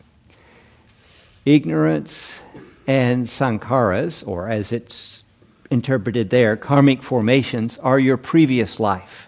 [1.49, 2.41] ignorance
[2.85, 5.23] and sankharas, or as it's
[5.71, 9.27] interpreted there, karmic formations, are your previous life.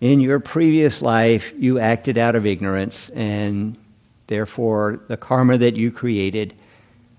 [0.00, 3.76] In your previous life, you acted out of ignorance, and
[4.26, 6.54] therefore the karma that you created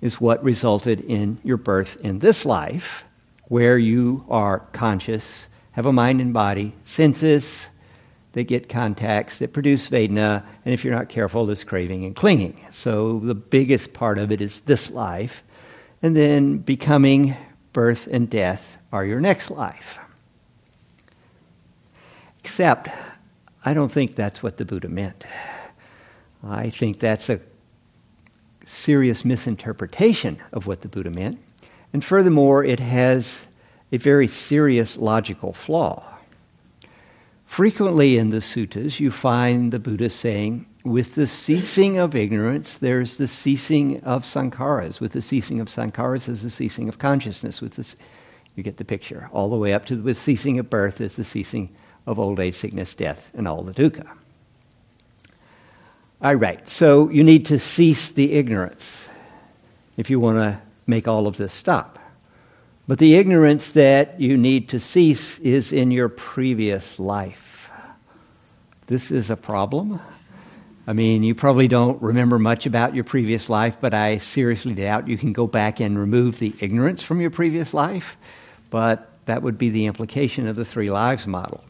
[0.02, 3.04] is what resulted in your birth in this life,
[3.46, 7.68] where you are conscious, have a mind and body, senses,
[8.34, 12.60] that get contacts that produce Vedana, and if you're not careful, this craving and clinging.
[12.72, 15.44] So the biggest part of it is this life,
[16.02, 17.36] and then becoming,
[17.74, 20.00] birth, and death are your next life.
[22.40, 22.90] Except,
[23.64, 25.26] I don't think that's what the Buddha meant.
[26.44, 27.40] I think that's a
[28.66, 31.40] serious misinterpretation of what the Buddha meant.
[31.94, 33.46] And furthermore, it has
[33.92, 36.04] a very serious logical flaw.
[37.52, 43.18] Frequently in the suttas, you find the Buddha saying, with the ceasing of ignorance, there's
[43.18, 45.02] the ceasing of sankharas.
[45.02, 47.60] With the ceasing of sankharas, there's the ceasing of consciousness.
[47.62, 47.98] With this,
[48.56, 49.30] you get the picture.
[49.34, 51.76] All the way up to with ceasing of birth is the ceasing
[52.08, 54.08] of old age, sickness, death, and all the dukkha.
[56.22, 59.10] All right, so you need to cease the ignorance
[59.98, 62.00] if you want to make all of this stop.
[62.88, 67.72] But the ignorance that you need to cease is in your previous life.
[68.88, 70.00] This is a problem.
[70.88, 75.08] I mean, you probably don't remember much about your previous life, but I seriously doubt
[75.08, 78.18] you can go back and remove the ignorance from your previous life.
[78.72, 81.64] But that would be the implication of the three lives model.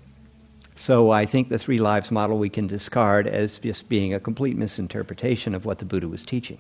[0.76, 4.56] So I think the three lives model we can discard as just being a complete
[4.56, 6.60] misinterpretation of what the Buddha was teaching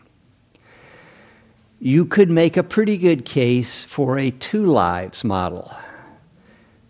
[1.83, 5.75] you could make a pretty good case for a two lives model.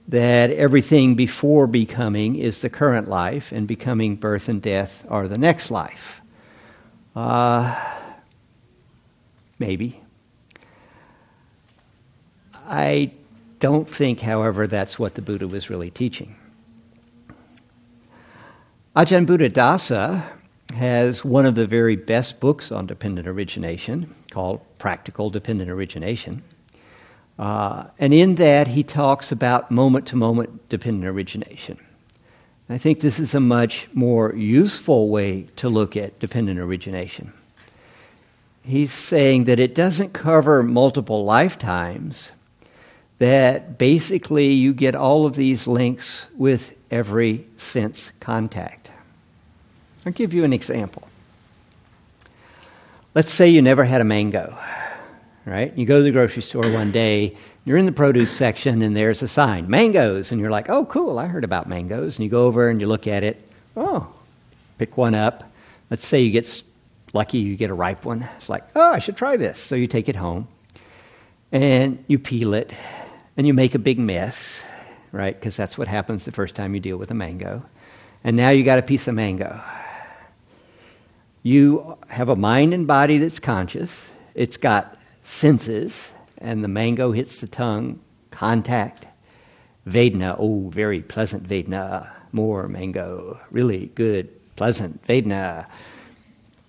[0.10, 5.38] That everything before becoming is the current life, and becoming, birth, and death are the
[5.38, 6.20] next life.
[7.16, 7.74] Uh,
[9.60, 10.02] maybe.
[12.54, 13.12] I
[13.60, 16.36] don't think, however, that's what the Buddha was really teaching.
[18.94, 20.22] Ajahn Buddhadasa
[20.76, 26.42] has one of the very best books on dependent origination called Practical Dependent Origination.
[27.38, 31.78] Uh, and in that, he talks about moment to moment dependent origination.
[32.68, 37.32] I think this is a much more useful way to look at dependent origination.
[38.64, 42.32] He's saying that it doesn't cover multiple lifetimes,
[43.20, 48.90] that basically you get all of these links with every sense contact.
[50.08, 51.08] I'll give you an example.
[53.14, 54.58] Let's say you never had a mango
[55.46, 55.76] right?
[55.78, 59.22] You go to the grocery store one day, you're in the produce section, and there's
[59.22, 62.18] a sign, mangoes, and you're like, oh, cool, I heard about mangoes.
[62.18, 63.42] And you go over and you look at it,
[63.76, 64.12] oh,
[64.78, 65.44] pick one up.
[65.90, 66.64] Let's say you get
[67.14, 68.28] lucky, you get a ripe one.
[68.38, 69.60] It's like, oh, I should try this.
[69.60, 70.48] So you take it home,
[71.52, 72.72] and you peel it,
[73.38, 74.64] and you make a big mess,
[75.12, 75.38] right?
[75.38, 77.64] Because that's what happens the first time you deal with a mango.
[78.24, 79.60] And now you got a piece of mango.
[81.44, 84.10] You have a mind and body that's conscious.
[84.36, 88.00] It's got senses, and the mango hits the tongue,
[88.30, 89.08] contact,
[89.88, 95.66] Vedana, oh, very pleasant Vedana, more mango, really good, pleasant Vedana.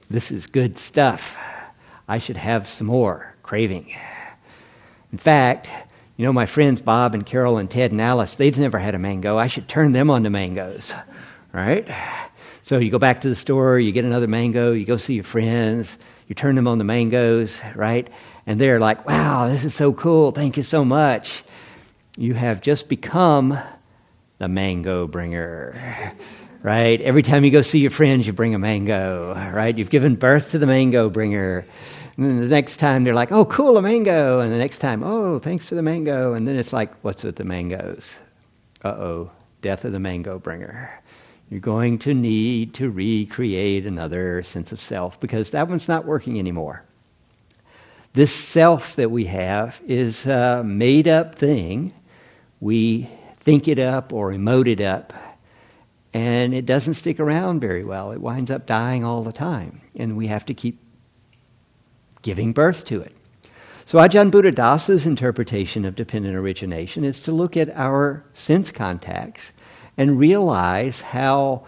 [0.09, 1.39] This is good stuff.
[2.09, 3.95] I should have some more, craving.
[5.13, 5.69] In fact,
[6.17, 8.99] you know, my friends Bob and Carol and Ted and Alice, they've never had a
[8.99, 9.37] mango.
[9.37, 10.95] I should turn them on to mangoes,
[11.53, 11.87] right?
[12.63, 15.25] So you go back to the store, you get another mango, you go see your
[15.25, 15.99] friends,
[16.29, 18.09] you turn them on the mangoes, right?
[18.47, 20.33] and they're like, wow, this is so cool.
[20.33, 21.45] Thank you so much.
[22.17, 23.59] You have just become
[24.39, 26.15] the mango bringer,
[26.63, 27.01] right?
[27.01, 29.77] Every time you go see your friends, you bring a mango, right?
[29.77, 31.65] You've given birth to the mango bringer.
[32.17, 34.41] And then the next time they're like, oh, cool, a mango.
[34.41, 36.35] And the next time, oh, thanks for the mango.
[36.35, 38.19] And then it's like, what's with the mangoes?
[38.85, 39.31] Uh oh,
[39.63, 41.02] death of the mango bringer.
[41.53, 46.39] You're going to need to recreate another sense of self because that one's not working
[46.39, 46.83] anymore.
[48.15, 51.93] This self that we have is a made up thing.
[52.61, 53.11] We
[53.41, 55.13] think it up or emote it up,
[56.15, 58.13] and it doesn't stick around very well.
[58.13, 60.81] It winds up dying all the time, and we have to keep
[62.23, 63.15] giving birth to it.
[63.85, 69.53] So, Ajahn Buddhadasa's interpretation of dependent origination is to look at our sense contacts
[69.97, 71.67] and realize how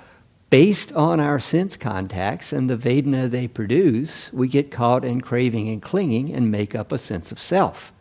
[0.51, 5.69] based on our sense contacts and the Vedana they produce, we get caught in craving
[5.69, 7.93] and clinging and make up a sense of self.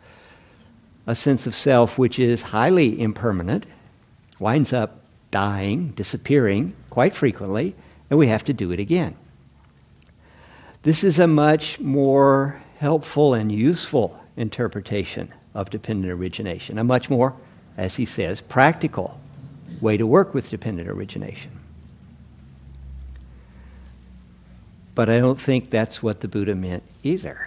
[1.06, 3.66] A sense of self which is highly impermanent,
[4.38, 7.74] winds up dying, disappearing quite frequently,
[8.08, 9.16] and we have to do it again.
[10.84, 17.34] This is a much more helpful and useful interpretation of dependent origination, a much more,
[17.76, 19.18] as he says, practical
[19.80, 21.50] way to work with dependent origination.
[24.94, 27.46] But I don't think that's what the Buddha meant either.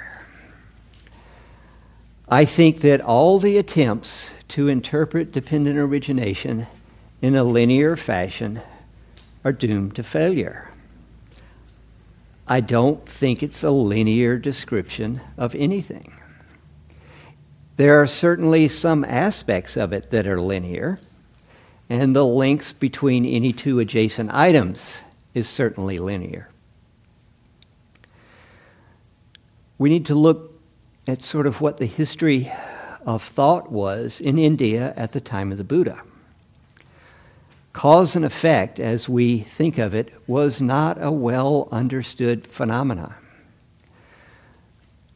[2.30, 6.68] I think that all the attempts to interpret dependent origination
[7.22, 8.62] in a linear fashion
[9.46, 10.70] are doomed to failure.
[12.48, 16.14] I don't think it's a linear description of anything.
[17.78, 21.00] There are certainly some aspects of it that are linear,
[21.90, 25.02] and the links between any two adjacent items
[25.34, 26.50] is certainly linear.
[29.78, 30.60] we need to look
[31.08, 32.52] at sort of what the history
[33.06, 36.02] of thought was in India at the time of the Buddha.
[37.74, 43.14] Cause and effect, as we think of it, was not a well understood phenomenon.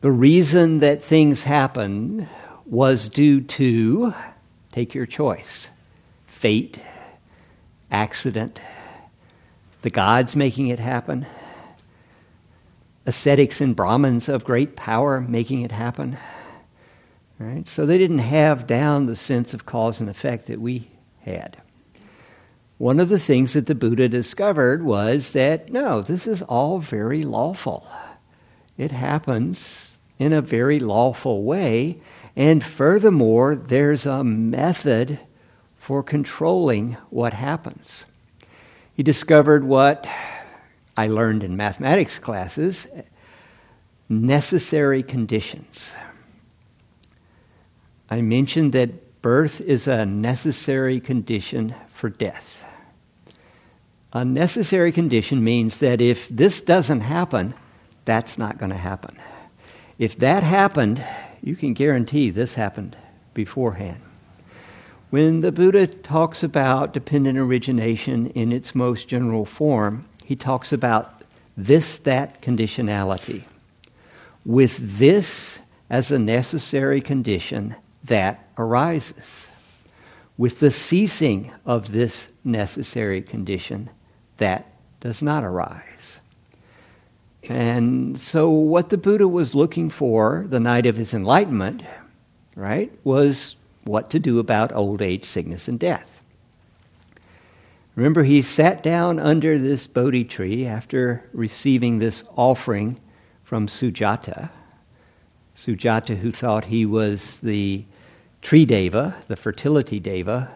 [0.02, 2.28] The reason that things happened
[2.66, 4.14] was due to,
[4.72, 5.70] take your choice,
[6.42, 6.80] fate,
[7.92, 8.60] accident,
[9.84, 11.24] the gods making it happen,
[13.06, 16.18] ascetics and Brahmins of great power making it happen.
[17.38, 17.68] Right?
[17.68, 20.88] So they didn't have down the sense of cause and effect that we
[21.22, 21.58] had.
[22.80, 27.22] One of the things that the Buddha discovered was that no, this is all very
[27.22, 27.86] lawful.
[28.80, 32.00] It happens in a very lawful way.
[32.36, 35.20] And furthermore, there's a method
[35.92, 38.06] for controlling what happens.
[38.94, 40.08] He discovered what
[40.96, 42.88] I learned in mathematics classes
[44.08, 45.94] necessary conditions.
[48.10, 52.66] I mentioned that birth is a necessary condition for death.
[54.14, 57.54] A necessary condition means that if this doesn't happen,
[58.06, 59.18] that's not going to happen.
[60.00, 61.06] If that happened,
[61.44, 62.96] you can guarantee this happened
[63.34, 64.02] beforehand.
[65.12, 71.22] When the Buddha talks about dependent origination in its most general form, he talks about
[71.58, 73.44] this, that conditionality.
[74.46, 75.60] With this
[75.90, 79.48] as a necessary condition, that arises.
[80.38, 83.90] With the ceasing of this necessary condition,
[84.38, 84.66] that
[85.02, 86.22] does not arise.
[87.50, 91.84] And so, what the Buddha was looking for the night of his enlightenment,
[92.56, 96.22] right, was what to do about old age, sickness, and death.
[97.96, 103.00] Remember, he sat down under this Bodhi tree after receiving this offering
[103.44, 104.50] from Sujata.
[105.56, 107.84] Sujata, who thought he was the
[108.42, 110.50] tree deva, the fertility deva,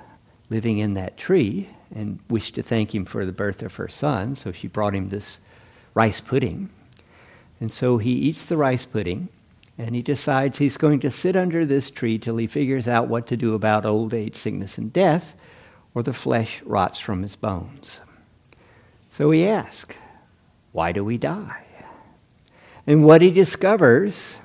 [0.49, 4.35] living in that tree, and wished to thank him for the birth of her son,
[4.35, 5.39] so she brought him this
[5.93, 6.69] rice pudding.
[7.59, 9.29] And so he eats the rice pudding,
[9.77, 13.27] and he decides he's going to sit under this tree till he figures out what
[13.27, 15.35] to do about old age, sickness, and death
[15.93, 17.99] or the flesh rots from his bones.
[19.11, 19.95] So he asks,
[20.71, 21.63] Why do we die?
[22.87, 24.37] And what he discovers,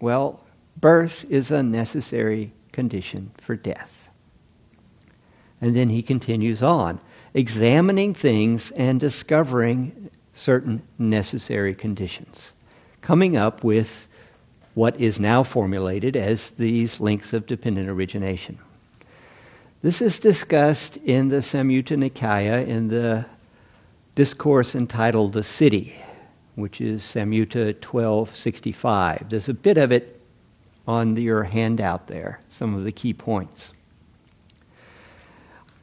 [0.00, 0.44] well,
[0.76, 4.08] birth is a necessary condition for death.
[5.60, 7.00] And then he continues on,
[7.34, 12.52] examining things and discovering certain necessary conditions,
[13.00, 14.07] coming up with
[14.78, 18.56] what is now formulated as these links of dependent origination.
[19.82, 23.26] This is discussed in the Samyutta Nikaya in the
[24.14, 25.96] discourse entitled The City,
[26.54, 29.28] which is Samyutta 1265.
[29.28, 30.20] There's a bit of it
[30.86, 33.72] on your handout there, some of the key points.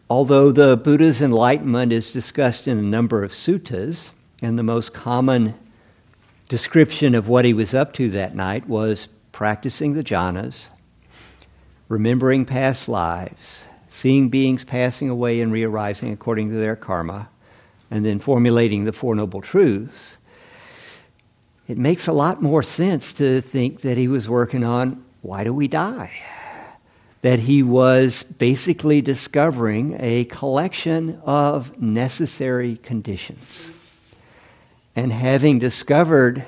[0.09, 5.53] Although the Buddha's enlightenment is discussed in a number of suttas, and the most common
[6.47, 10.69] description of what he was up to that night was practicing the jhanas,
[11.89, 17.29] remembering past lives, seeing beings passing away and re-arising according to their karma,
[17.91, 20.17] and then formulating the Four Noble Truths,
[21.67, 25.53] it makes a lot more sense to think that he was working on why do
[25.53, 26.11] we die?
[27.23, 33.71] That he was basically discovering a collection of necessary conditions.
[34.95, 36.45] And having discovered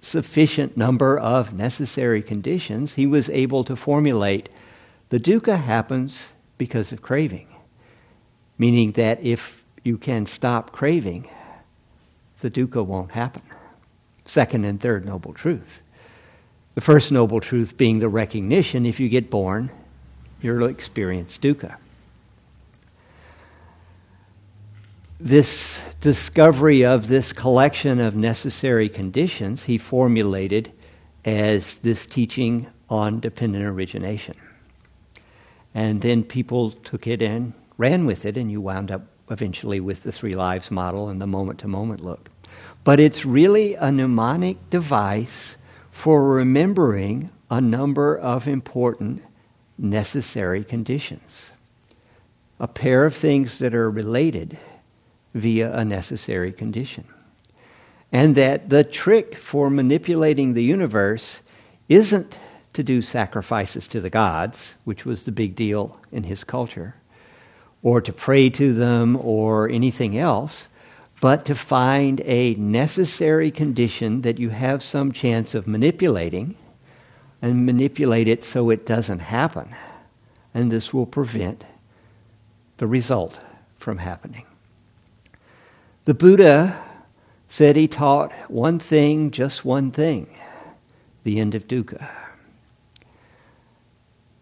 [0.00, 4.48] sufficient number of necessary conditions, he was able to formulate
[5.08, 7.48] the dukkha happens because of craving.
[8.58, 11.28] Meaning that if you can stop craving,
[12.40, 13.42] the dukkha won't happen.
[14.26, 15.82] Second and third noble truth.
[16.74, 19.70] The first noble truth being the recognition if you get born,
[20.42, 21.76] you'll experience dukkha.
[25.20, 30.72] This discovery of this collection of necessary conditions he formulated
[31.24, 34.36] as this teaching on dependent origination.
[35.74, 40.04] And then people took it and ran with it, and you wound up eventually with
[40.04, 42.30] the three lives model and the moment to moment look.
[42.84, 45.56] But it's really a mnemonic device
[45.90, 49.22] for remembering a number of important
[49.76, 51.50] necessary conditions.
[52.60, 54.58] A pair of things that are related
[55.38, 57.04] via a necessary condition.
[58.10, 61.40] And that the trick for manipulating the universe
[61.88, 62.38] isn't
[62.72, 66.94] to do sacrifices to the gods, which was the big deal in his culture,
[67.82, 70.68] or to pray to them or anything else,
[71.20, 76.54] but to find a necessary condition that you have some chance of manipulating
[77.42, 79.74] and manipulate it so it doesn't happen.
[80.54, 81.64] And this will prevent
[82.78, 83.38] the result
[83.78, 84.44] from happening.
[86.08, 86.82] The Buddha
[87.50, 90.34] said he taught one thing, just one thing
[91.22, 92.08] the end of dukkha.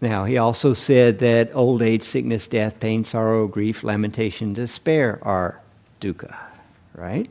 [0.00, 5.60] Now, he also said that old age, sickness, death, pain, sorrow, grief, lamentation, despair are
[6.00, 6.36] dukkha,
[6.94, 7.28] right?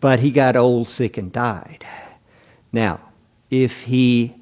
[0.00, 1.84] But he got old, sick, and died.
[2.72, 2.98] Now,
[3.50, 4.36] if he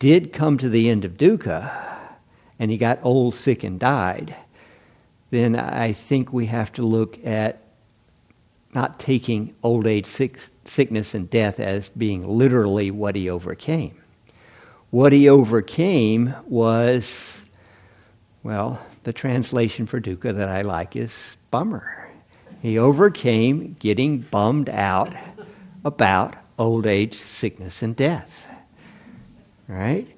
[0.00, 1.70] did come to the end of dukkha
[2.58, 4.34] and he got old, sick, and died,
[5.30, 7.62] then I think we have to look at
[8.78, 13.98] not taking old age, sick, sickness, and death as being literally what he overcame
[14.90, 17.44] what he overcame was,
[18.42, 22.10] well, the translation for dukkha that I like is bummer.
[22.62, 25.12] He overcame getting bummed out
[25.84, 28.46] about old age, sickness, and death.
[29.68, 30.08] Right?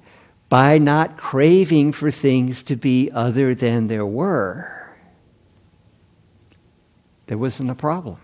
[0.49, 4.89] By not craving for things to be other than there were,
[7.27, 8.17] there wasn't a problem.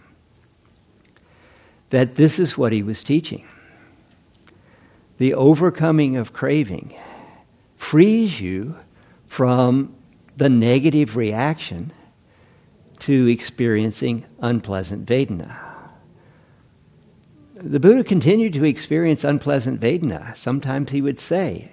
[1.89, 3.45] That this is what he was teaching
[5.17, 6.93] the overcoming of craving
[7.75, 8.75] frees you
[9.27, 9.95] from
[10.35, 11.91] the negative reaction
[12.99, 15.55] to experiencing unpleasant Vedana.
[17.55, 20.35] the Buddha continued to experience unpleasant Vedana.
[20.38, 21.71] Sometimes he would say,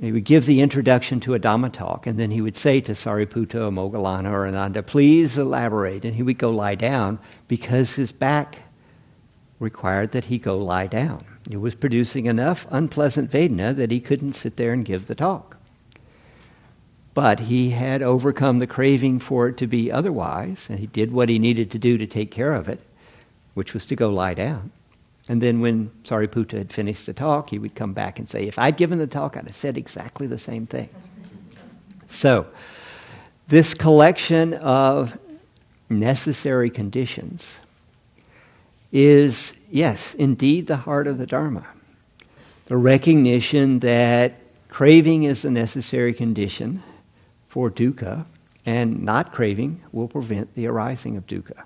[0.00, 2.92] he would give the introduction to a Dhamma talk, and then he would say to
[2.92, 6.04] Sariputta or Moggallana or Ananda, please elaborate.
[6.04, 8.58] And he would go lie down because his back
[9.58, 11.24] required that he go lie down.
[11.50, 15.56] It was producing enough unpleasant Vedana that he couldn't sit there and give the talk.
[17.14, 21.28] But he had overcome the craving for it to be otherwise, and he did what
[21.28, 22.80] he needed to do to take care of it,
[23.54, 24.70] which was to go lie down.
[25.28, 28.58] And then when Sariputta had finished the talk, he would come back and say, If
[28.58, 30.88] I'd given the talk, I'd have said exactly the same thing.
[32.08, 32.46] So,
[33.48, 35.18] this collection of
[35.88, 37.60] necessary conditions
[38.96, 41.66] is, yes, indeed the heart of the Dharma.
[42.64, 44.40] The recognition that
[44.70, 46.82] craving is a necessary condition
[47.46, 48.24] for dukkha,
[48.64, 51.64] and not craving will prevent the arising of dukkha.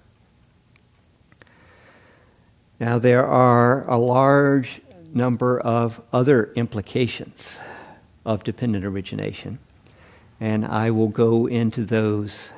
[2.80, 4.80] Now, there are a large
[5.14, 7.58] number of other implications
[8.26, 9.60] of dependent origination,
[10.40, 12.50] and I will go into those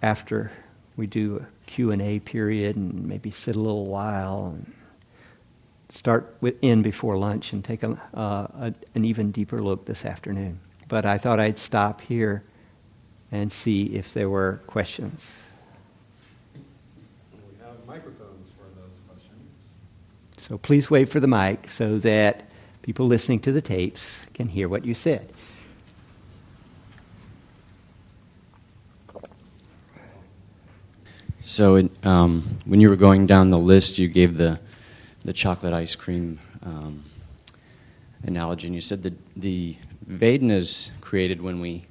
[0.00, 0.50] after
[0.96, 4.72] we do Q&A period and maybe sit a little while and
[5.90, 10.04] start with, in before lunch and take a, uh, a, an even deeper look this
[10.04, 10.58] afternoon.
[10.88, 12.42] But I thought I'd stop here
[13.32, 15.38] and see if there were questions.
[20.36, 22.44] So please wait for the mic so that
[22.82, 25.32] people listening to the tapes can hear what you said.
[31.46, 34.58] So, it, um, when you were going down the list, you gave the
[35.26, 37.04] the chocolate ice cream um,
[38.22, 39.76] analogy, and you said that the
[40.10, 41.84] Vedana is created when we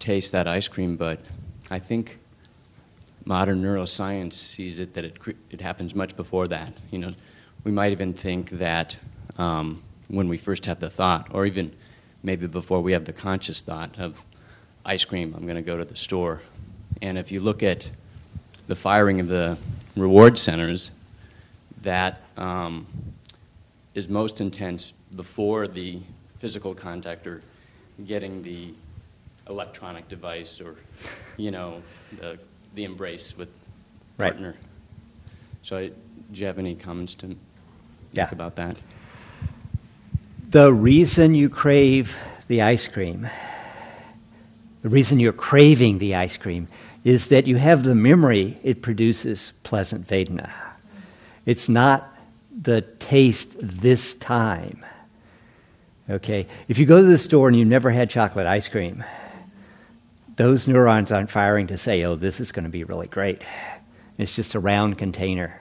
[0.00, 1.20] taste that ice cream, but
[1.70, 2.18] I think
[3.24, 5.18] modern neuroscience sees it that it,
[5.52, 6.72] it happens much before that.
[6.90, 7.14] You know,
[7.62, 8.98] we might even think that
[9.38, 11.72] um, when we first have the thought, or even
[12.24, 14.20] maybe before we have the conscious thought of
[14.84, 16.42] ice cream, I'm going to go to the store.
[17.00, 17.88] And if you look at
[18.66, 19.56] the firing of the
[19.96, 20.90] reward centers,
[21.82, 22.86] that um,
[23.94, 26.00] is most intense before the
[26.38, 27.42] physical contact or
[28.06, 28.74] getting the
[29.48, 30.76] electronic device or,
[31.36, 31.82] you know,
[32.20, 32.38] the
[32.74, 33.48] the embrace with
[34.18, 34.32] right.
[34.32, 34.54] partner.
[35.62, 37.38] So, I, do you have any comments to make
[38.12, 38.28] yeah.
[38.30, 38.76] about that?
[40.50, 43.28] The reason you crave the ice cream,
[44.82, 46.68] the reason you're craving the ice cream,
[47.06, 50.50] is that you have the memory it produces pleasant Vedana.
[51.44, 52.12] It's not
[52.50, 54.84] the taste this time.
[56.10, 56.48] Okay?
[56.66, 59.04] If you go to the store and you've never had chocolate ice cream,
[60.34, 63.40] those neurons aren't firing to say, oh, this is going to be really great.
[64.18, 65.60] It's just a round container,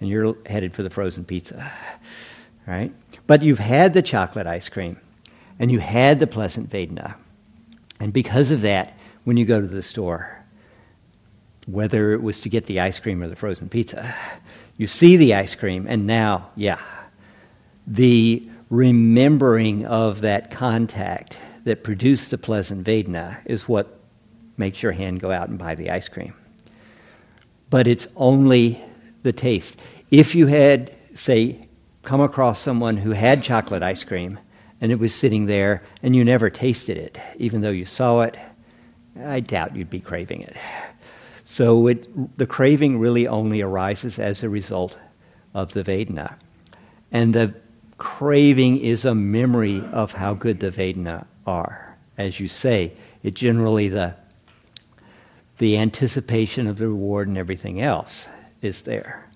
[0.00, 1.70] and you're headed for the frozen pizza.
[2.66, 2.90] Right?
[3.26, 4.98] But you've had the chocolate ice cream,
[5.58, 7.16] and you had the pleasant Vedana.
[8.00, 10.42] And because of that, when you go to the store,
[11.66, 14.14] whether it was to get the ice cream or the frozen pizza,
[14.76, 16.80] you see the ice cream, and now, yeah,
[17.86, 23.98] the remembering of that contact that produced the pleasant Vedana is what
[24.56, 26.34] makes your hand go out and buy the ice cream.
[27.70, 28.80] But it's only
[29.22, 29.76] the taste.
[30.10, 31.68] If you had, say,
[32.02, 34.38] come across someone who had chocolate ice cream
[34.80, 38.36] and it was sitting there and you never tasted it, even though you saw it,
[39.24, 40.56] I doubt you'd be craving it.
[41.48, 44.98] So it, the craving really only arises as a result
[45.54, 46.34] of the Vedana.
[47.12, 47.54] And the
[47.98, 51.96] craving is a memory of how good the Vedana are.
[52.18, 52.92] As you say,
[53.22, 54.14] it generally the
[55.58, 58.28] the anticipation of the reward and everything else
[58.60, 59.26] is there.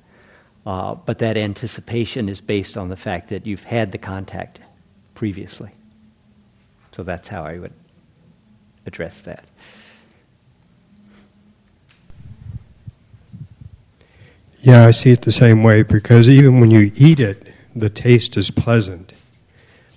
[0.66, 4.60] Uh, but that anticipation is based on the fact that you've had the contact
[5.14, 5.70] previously.
[6.92, 7.72] So that's how I would
[8.84, 9.46] address that.
[14.62, 18.36] Yeah, I see it the same way because even when you eat it, the taste
[18.36, 19.14] is pleasant,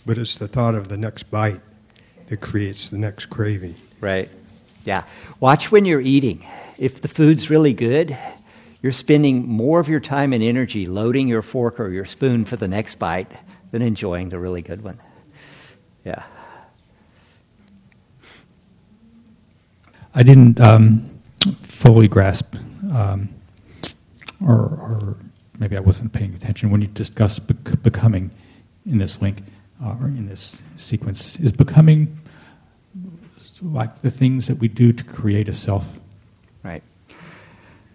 [0.05, 1.59] but it's the thought of the next bite
[2.27, 3.75] that creates the next craving.
[3.99, 4.29] Right.
[4.85, 5.03] Yeah.
[5.39, 6.45] Watch when you're eating.
[6.77, 8.17] If the food's really good,
[8.81, 12.55] you're spending more of your time and energy loading your fork or your spoon for
[12.55, 13.31] the next bite
[13.71, 14.99] than enjoying the really good one.
[16.05, 16.23] Yeah.
[20.15, 21.09] I didn't um,
[21.63, 22.55] fully grasp,
[22.93, 23.29] um,
[24.45, 25.17] or, or,
[25.59, 28.31] maybe I wasn't paying attention when you discussed bec- becoming
[28.85, 29.43] in this link
[29.83, 31.39] uh, or in this sequence.
[31.39, 32.19] Is becoming
[33.61, 35.99] like the things that we do to create a self.
[36.63, 36.83] Right.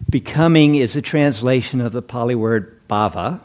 [0.09, 3.40] Becoming is a translation of the Pali word bhava.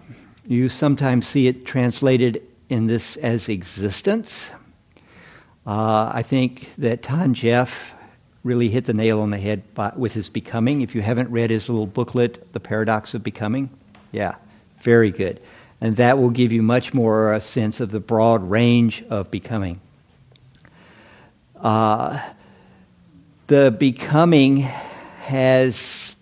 [0.47, 4.51] You sometimes see it translated in this as existence.
[5.65, 7.95] Uh, I think that Than Geoff
[8.43, 10.81] really hit the nail on the head by, with his becoming.
[10.81, 13.69] If you haven't read his little booklet, The Paradox of Becoming,
[14.11, 14.35] yeah,
[14.81, 15.41] very good.
[15.81, 19.81] And that will give you much more a sense of the broad range of becoming.
[21.55, 22.19] Uh,
[23.47, 24.61] the becoming
[25.21, 26.13] has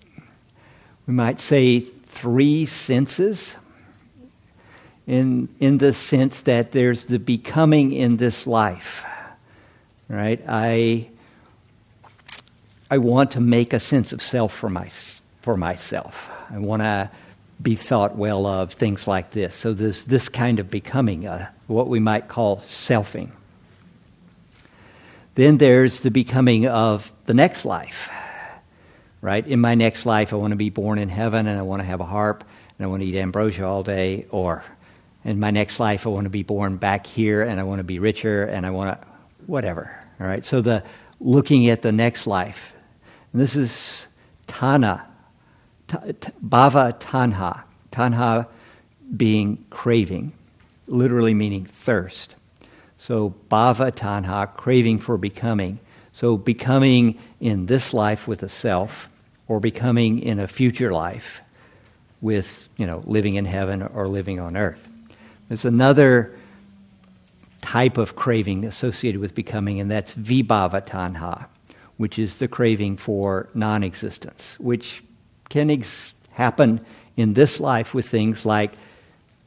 [1.11, 3.57] we might say, three senses
[5.07, 9.05] in, in the sense that there's the becoming in this life,
[10.07, 10.41] right?
[10.47, 11.09] I,
[12.91, 14.89] I want to make a sense of self for, my,
[15.41, 16.29] for myself.
[16.51, 17.09] I want to
[17.59, 19.55] be thought well of, things like this.
[19.55, 23.31] So there's this kind of becoming, uh, what we might call selfing.
[25.33, 28.11] Then there's the becoming of the next life
[29.21, 29.45] right?
[29.47, 31.85] In my next life, I want to be born in heaven and I want to
[31.85, 32.43] have a harp
[32.77, 34.25] and I want to eat ambrosia all day.
[34.31, 34.63] Or
[35.23, 37.83] in my next life, I want to be born back here and I want to
[37.83, 39.07] be richer and I want to,
[39.45, 39.95] whatever.
[40.19, 40.43] All right?
[40.43, 40.83] So the
[41.19, 42.73] looking at the next life.
[43.31, 44.07] And this is
[44.47, 45.01] Tanha,
[45.89, 47.63] Bhava Tanha.
[47.91, 48.47] Tanha
[49.15, 50.31] being craving,
[50.87, 52.35] literally meaning thirst.
[52.97, 55.79] So Bhava Tanha, craving for becoming.
[56.13, 59.09] So becoming in this life with a self,
[59.47, 61.41] or becoming in a future life
[62.21, 64.87] with, you know, living in heaven or living on earth.
[65.49, 66.33] There's another
[67.61, 71.47] type of craving associated with becoming, and that's vibhava tanha,
[72.01, 75.03] which is the craving for non existence, which
[75.49, 76.83] can ex- happen
[77.15, 78.71] in this life with things like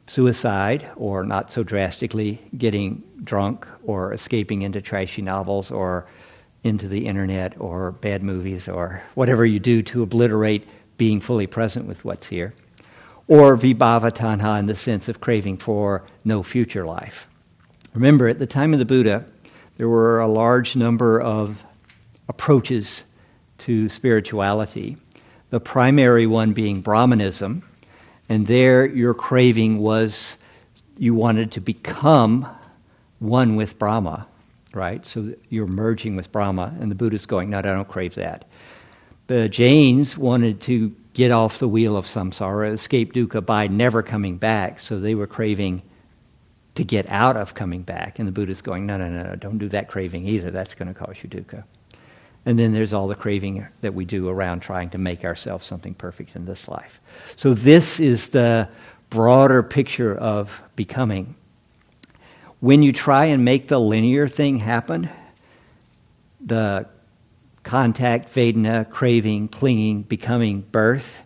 [0.06, 6.06] suicide, or not so drastically, getting drunk, or escaping into trashy novels, or
[6.62, 10.64] into the internet or bad movies or whatever you do to obliterate
[10.96, 12.54] being fully present with what's here.
[13.26, 17.26] Or vibhava tanha in the sense of craving for no future life.
[17.94, 19.26] Remember, at the time of the Buddha,
[19.76, 21.64] there were a large number of
[22.28, 23.04] approaches
[23.58, 24.96] to spirituality.
[25.50, 27.62] The primary one being Brahmanism,
[28.28, 30.36] and there your craving was
[30.98, 32.48] you wanted to become
[33.18, 34.26] one with Brahma
[34.74, 35.06] right?
[35.06, 38.44] So you're merging with Brahma, and the Buddha's going, no, I don't crave that.
[39.26, 44.36] The Jains wanted to get off the wheel of samsara, escape dukkha by never coming
[44.36, 45.82] back, so they were craving
[46.74, 48.18] to get out of coming back.
[48.18, 50.50] And the Buddha's going, no, no, no, no don't do that craving either.
[50.50, 51.64] That's going to cause you dukkha.
[52.46, 55.94] And then there's all the craving that we do around trying to make ourselves something
[55.94, 57.00] perfect in this life.
[57.36, 58.68] So this is the
[59.08, 61.34] broader picture of becoming
[62.64, 65.10] when you try and make the linear thing happen,
[66.40, 66.86] the
[67.62, 71.24] contact, Vedana, craving, clinging, becoming, birth,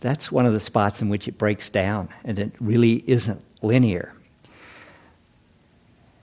[0.00, 4.12] that's one of the spots in which it breaks down, and it really isn't linear.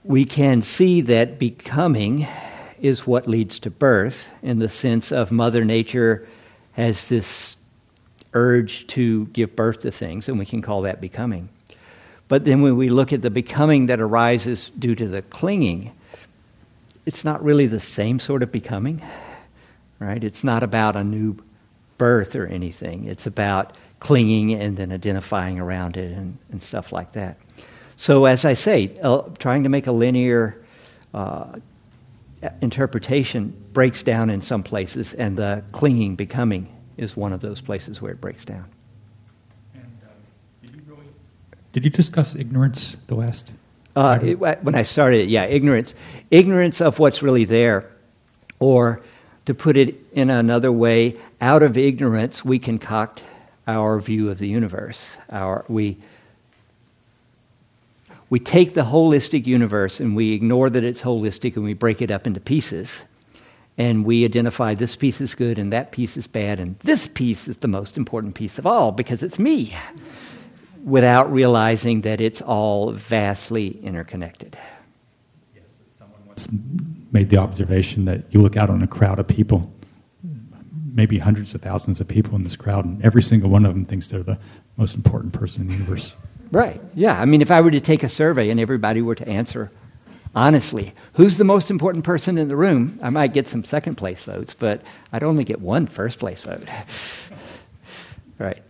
[0.04, 2.28] We can see that becoming
[2.84, 6.28] is what leads to birth in the sense of Mother Nature
[6.72, 7.56] has this
[8.34, 11.48] urge to give birth to things, and we can call that becoming.
[12.28, 15.92] But then when we look at the becoming that arises due to the clinging,
[17.06, 19.00] it's not really the same sort of becoming,
[19.98, 20.22] right?
[20.22, 21.38] It's not about a new
[21.96, 23.06] birth or anything.
[23.06, 27.38] It's about clinging and then identifying around it and, and stuff like that.
[27.96, 30.62] So, as I say, uh, trying to make a linear
[31.14, 31.60] uh,
[32.60, 38.00] interpretation breaks down in some places, and the clinging becoming is one of those places
[38.00, 38.66] where it breaks down.
[41.72, 43.50] Did you discuss ignorance the last?
[43.96, 45.94] Uh, it, when I started, yeah, ignorance.
[46.30, 47.90] Ignorance of what's really there.
[48.60, 49.00] Or
[49.46, 53.24] to put it in another way, out of ignorance, we concoct
[53.66, 55.16] our view of the universe.
[55.30, 55.98] Our, we,
[58.30, 62.10] we take the holistic universe and we ignore that it's holistic and we break it
[62.10, 63.04] up into pieces.
[63.76, 67.48] And we identify this piece is good and that piece is bad, and this piece
[67.48, 69.74] is the most important piece of all because it's me
[70.84, 74.56] without realizing that it's all vastly interconnected.
[75.54, 76.46] Yes, someone once
[77.10, 79.72] made the observation that you look out on a crowd of people,
[80.92, 83.84] maybe hundreds of thousands of people in this crowd, and every single one of them
[83.84, 84.38] thinks they're the
[84.76, 86.16] most important person in the universe.
[86.54, 87.20] Right, yeah.
[87.20, 89.72] I mean, if I were to take a survey and everybody were to answer
[90.36, 94.22] honestly, who's the most important person in the room, I might get some second place
[94.22, 94.82] votes, but
[95.12, 96.66] I'd only get one first place vote.
[98.38, 98.62] right.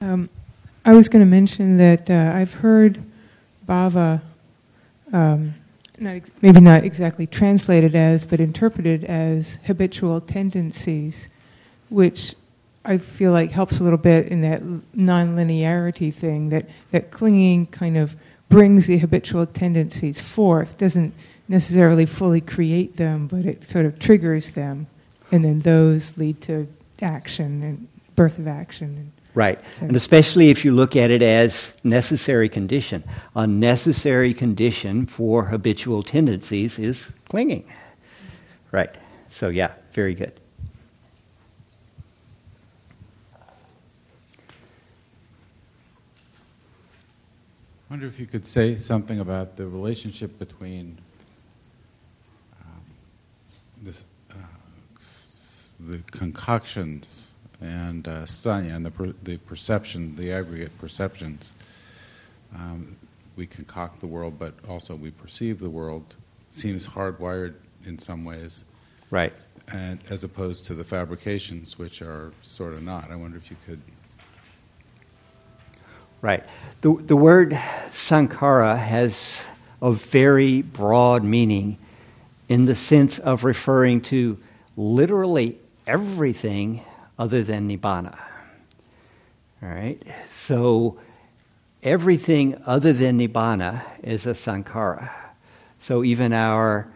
[0.00, 0.28] Um,
[0.84, 3.02] I was going to mention that uh, I've heard
[3.68, 4.20] Bhava
[5.12, 5.54] um,
[5.98, 11.28] not ex- maybe not exactly translated as, but interpreted as habitual tendencies,
[11.88, 12.34] which
[12.90, 14.62] I feel like helps a little bit in that
[14.94, 16.48] non-linearity thing.
[16.48, 18.16] That that clinging kind of
[18.48, 21.14] brings the habitual tendencies forth, doesn't
[21.46, 24.88] necessarily fully create them, but it sort of triggers them,
[25.30, 26.66] and then those lead to
[27.00, 29.12] action and birth of action.
[29.34, 29.60] Right.
[29.80, 33.04] And especially if you look at it as necessary condition.
[33.36, 37.64] A necessary condition for habitual tendencies is clinging.
[38.72, 38.92] Right.
[39.28, 40.39] So, yeah, very good.
[47.90, 50.96] Wonder if you could say something about the relationship between
[52.62, 52.82] um,
[53.82, 54.34] this, uh,
[55.80, 61.52] the concoctions and uh, Sanya and the, per, the perception, the aggregate perceptions.
[62.54, 62.96] Um,
[63.34, 66.14] we concoct the world, but also we perceive the world.
[66.52, 67.54] Seems hardwired
[67.86, 68.64] in some ways,
[69.10, 69.32] right?
[69.72, 73.10] And as opposed to the fabrications, which are sort of not.
[73.10, 73.80] I wonder if you could.
[76.22, 76.44] Right.
[76.82, 77.52] The the word
[77.92, 79.44] sankhara has
[79.80, 81.78] a very broad meaning,
[82.48, 84.36] in the sense of referring to
[84.76, 86.82] literally everything
[87.18, 88.18] other than nibbana.
[89.62, 90.02] All right?
[90.32, 90.98] So
[91.82, 95.10] everything other than nibbana is a sankhara.
[95.80, 96.88] So even our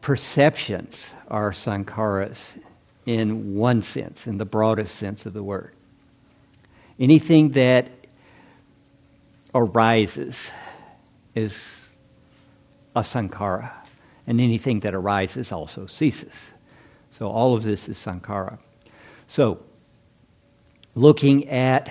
[0.00, 2.52] perceptions are sankharas
[3.06, 5.72] in one sense, in the broadest sense of the word.
[6.98, 7.88] Anything that
[9.54, 10.50] arises
[11.34, 11.88] is
[12.94, 13.70] a sankhara,
[14.26, 16.52] and anything that arises also ceases.
[17.12, 18.58] So all of this is sankhara.
[19.26, 19.60] So,
[20.94, 21.90] looking at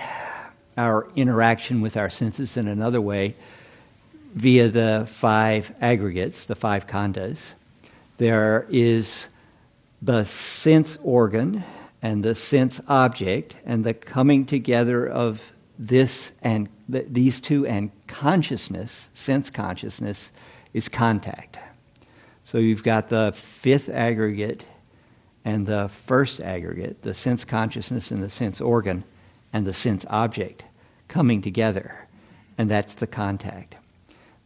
[0.76, 3.34] our interaction with our senses in another way
[4.34, 7.54] via the five aggregates, the five khandhas,
[8.18, 9.28] there is
[10.02, 11.64] the sense organ
[12.02, 17.90] and the sense object and the coming together of this and th- these two and
[18.06, 20.30] consciousness, sense consciousness,
[20.74, 21.58] is contact.
[22.44, 24.64] So you've got the fifth aggregate
[25.44, 29.04] and the first aggregate, the sense consciousness and the sense organ
[29.52, 30.64] and the sense object
[31.08, 32.06] coming together.
[32.56, 33.76] And that's the contact.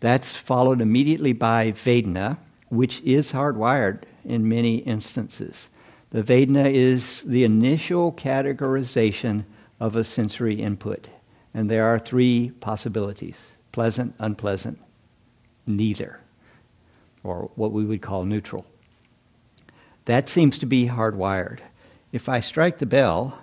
[0.00, 5.70] That's followed immediately by Vedana, which is hardwired in many instances.
[6.10, 9.44] The Vedana is the initial categorization
[9.80, 11.08] of a sensory input.
[11.54, 13.38] And there are three possibilities
[13.72, 14.78] pleasant, unpleasant,
[15.66, 16.20] neither,
[17.24, 18.66] or what we would call neutral.
[20.04, 21.60] That seems to be hardwired.
[22.12, 23.38] If I strike the bell,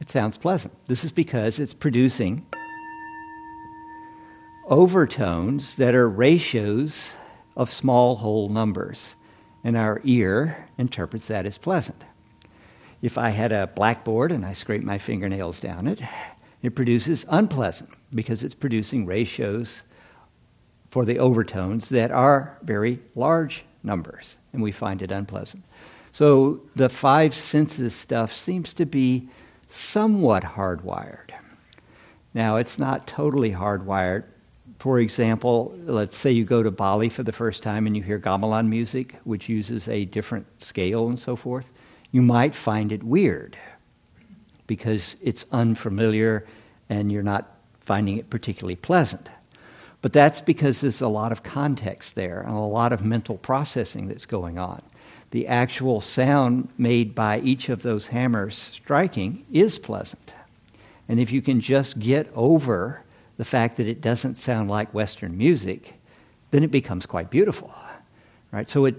[0.00, 0.74] it sounds pleasant.
[0.86, 2.46] This is because it's producing
[4.66, 7.14] overtones that are ratios
[7.56, 9.14] of small whole numbers,
[9.62, 12.02] and our ear interprets that as pleasant.
[13.04, 16.00] If I had a blackboard and I scrape my fingernails down it,
[16.62, 19.82] it produces unpleasant because it's producing ratios
[20.88, 25.64] for the overtones that are very large numbers and we find it unpleasant.
[26.12, 29.28] So the five senses stuff seems to be
[29.68, 31.32] somewhat hardwired.
[32.32, 34.24] Now, it's not totally hardwired.
[34.78, 38.18] For example, let's say you go to Bali for the first time and you hear
[38.18, 41.66] gamelan music, which uses a different scale and so forth.
[42.14, 43.56] You might find it weird
[44.68, 46.46] because it's unfamiliar
[46.88, 49.28] and you're not finding it particularly pleasant.
[50.00, 54.06] But that's because there's a lot of context there and a lot of mental processing
[54.06, 54.80] that's going on.
[55.32, 60.34] The actual sound made by each of those hammers striking is pleasant.
[61.08, 63.02] And if you can just get over
[63.38, 65.94] the fact that it doesn't sound like Western music,
[66.52, 67.74] then it becomes quite beautiful.
[68.52, 68.70] Right?
[68.70, 68.94] So at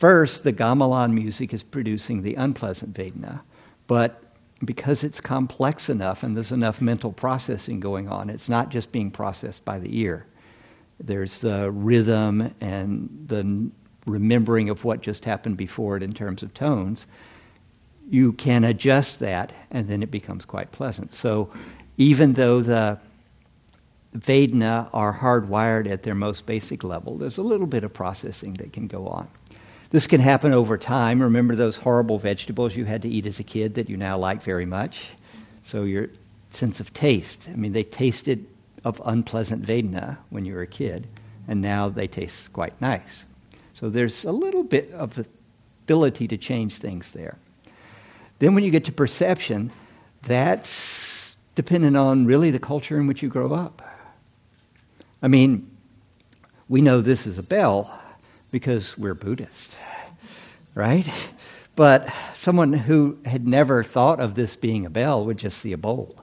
[0.00, 3.40] first, the gamelan music is producing the unpleasant Vedana,
[3.86, 4.22] but
[4.64, 9.10] because it's complex enough and there's enough mental processing going on, it's not just being
[9.10, 10.26] processed by the ear.
[10.98, 13.70] There's the rhythm and the
[14.06, 17.06] remembering of what just happened before it in terms of tones.
[18.08, 21.12] You can adjust that, and then it becomes quite pleasant.
[21.12, 21.50] So,
[21.98, 22.98] even though the
[24.16, 28.72] Vedana are hardwired at their most basic level, there's a little bit of processing that
[28.72, 29.28] can go on.
[29.90, 31.20] This can happen over time.
[31.20, 34.42] Remember those horrible vegetables you had to eat as a kid that you now like
[34.42, 35.08] very much?
[35.64, 36.08] So, your
[36.52, 37.48] sense of taste.
[37.52, 38.46] I mean, they tasted
[38.84, 41.06] of unpleasant Vedana when you were a kid,
[41.48, 43.24] and now they taste quite nice.
[43.74, 45.26] So there's a little bit of
[45.84, 47.36] ability to change things there.
[48.38, 49.70] Then when you get to perception,
[50.22, 53.82] that's dependent on really the culture in which you grow up.
[55.22, 55.70] I mean,
[56.68, 57.98] we know this is a bell
[58.50, 59.74] because we're Buddhist,
[60.74, 61.06] right?
[61.76, 65.78] But someone who had never thought of this being a bell would just see a
[65.78, 66.22] bowl,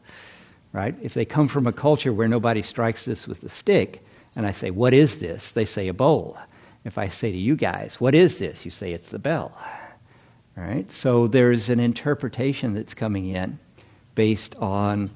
[0.72, 0.96] right?
[1.02, 4.04] If they come from a culture where nobody strikes this with a stick,
[4.36, 5.52] and I say, What is this?
[5.52, 6.38] They say a bowl.
[6.86, 8.66] If I say to you guys, What is this?
[8.66, 9.58] You say it's the bell.
[10.56, 10.92] Right?
[10.92, 13.60] So there's an interpretation that's coming in
[14.16, 15.12] based on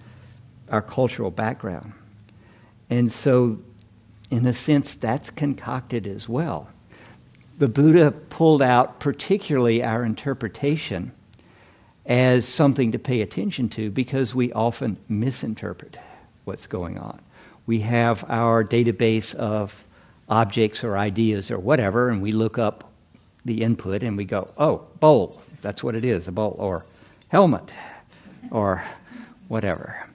[0.69, 1.93] our cultural background.
[2.89, 3.59] And so,
[4.29, 6.69] in a sense, that's concocted as well.
[7.61, 11.11] The Buddha pulled out particularly our interpretation
[12.07, 15.95] as something to pay attention to because we often misinterpret
[16.45, 17.21] what's going on.
[17.67, 19.85] We have our database of
[20.27, 22.91] objects or ideas or whatever, and we look up
[23.45, 26.83] the input and we go, oh, bowl, that's what it is, a bowl, or
[27.27, 27.69] helmet,
[28.49, 28.83] or
[29.49, 30.07] whatever.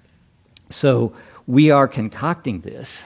[0.70, 1.12] So
[1.46, 3.04] we are concocting this.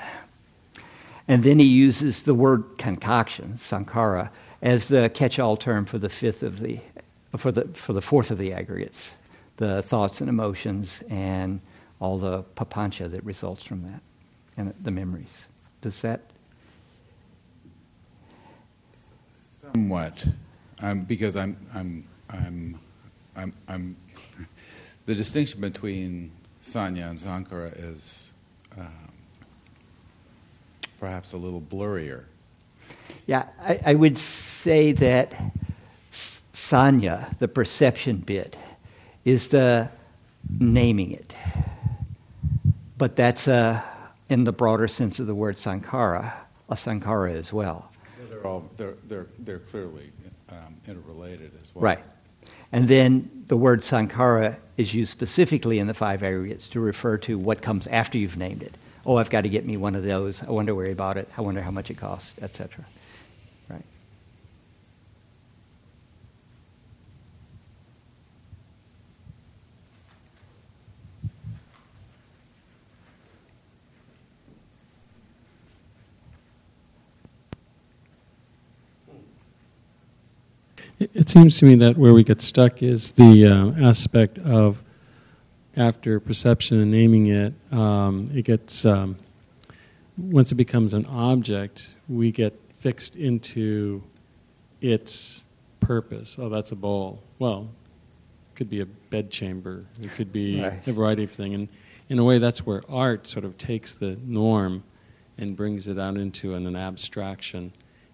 [1.31, 4.31] And then he uses the word concoction, sankhara,
[4.63, 6.81] as the catch-all term for the fifth of the
[7.37, 9.13] for the for the fourth of the aggregates,
[9.59, 11.61] the thoughts and emotions and
[12.01, 14.01] all the papancha that results from that,
[14.57, 15.47] and the memories.
[15.83, 16.21] Does that
[19.33, 20.27] Somewhat,
[20.81, 22.81] um, because I'm, I'm, I'm,
[23.37, 23.97] I'm, I'm
[25.07, 28.33] the distinction between sanya and sankhara is
[28.77, 29.10] um,
[31.01, 32.25] perhaps a little blurrier.
[33.27, 35.35] Yeah, I, I would say that
[36.53, 38.57] sanya, the perception bit,
[39.25, 39.89] is the
[40.59, 41.35] naming it.
[42.99, 43.83] But that's a,
[44.29, 46.33] in the broader sense of the word sankhara,
[46.69, 47.91] a sankhara as well.
[48.29, 50.13] They're all they're they're they're clearly
[50.51, 51.83] um, interrelated as well.
[51.83, 51.99] Right.
[52.73, 57.39] And then the word sankhara is used specifically in the five aggregates to refer to
[57.39, 58.75] what comes after you've named it.
[59.07, 60.43] Oh, I've got to get me one of those.
[60.43, 61.29] I wonder where he bought it.
[61.37, 62.85] I wonder how much it costs, etc.
[63.69, 63.85] Right.
[80.99, 84.85] It, seems to me that where we get stuck is the uh, aspect of
[85.81, 89.17] after perception and naming it, um, it gets um,
[90.19, 94.03] once it becomes an object, we get fixed into
[94.83, 95.45] its
[95.81, 96.37] purpose.
[96.39, 97.23] Oh, that's a bowl.
[97.39, 97.71] Well,
[98.53, 99.87] it could be a bed chamber.
[100.03, 100.87] It could be Right.
[100.87, 101.55] a variety of things.
[101.55, 101.69] And
[102.11, 104.85] in a way, that's where art sort of takes the norm
[105.39, 107.73] and brings it out into an, an abstraction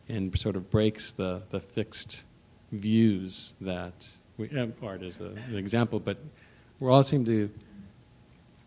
[0.09, 2.27] and sort of breaks the, the fixed
[2.71, 4.49] views that we
[4.83, 6.19] art is a, an example, but
[6.81, 7.51] we all seem to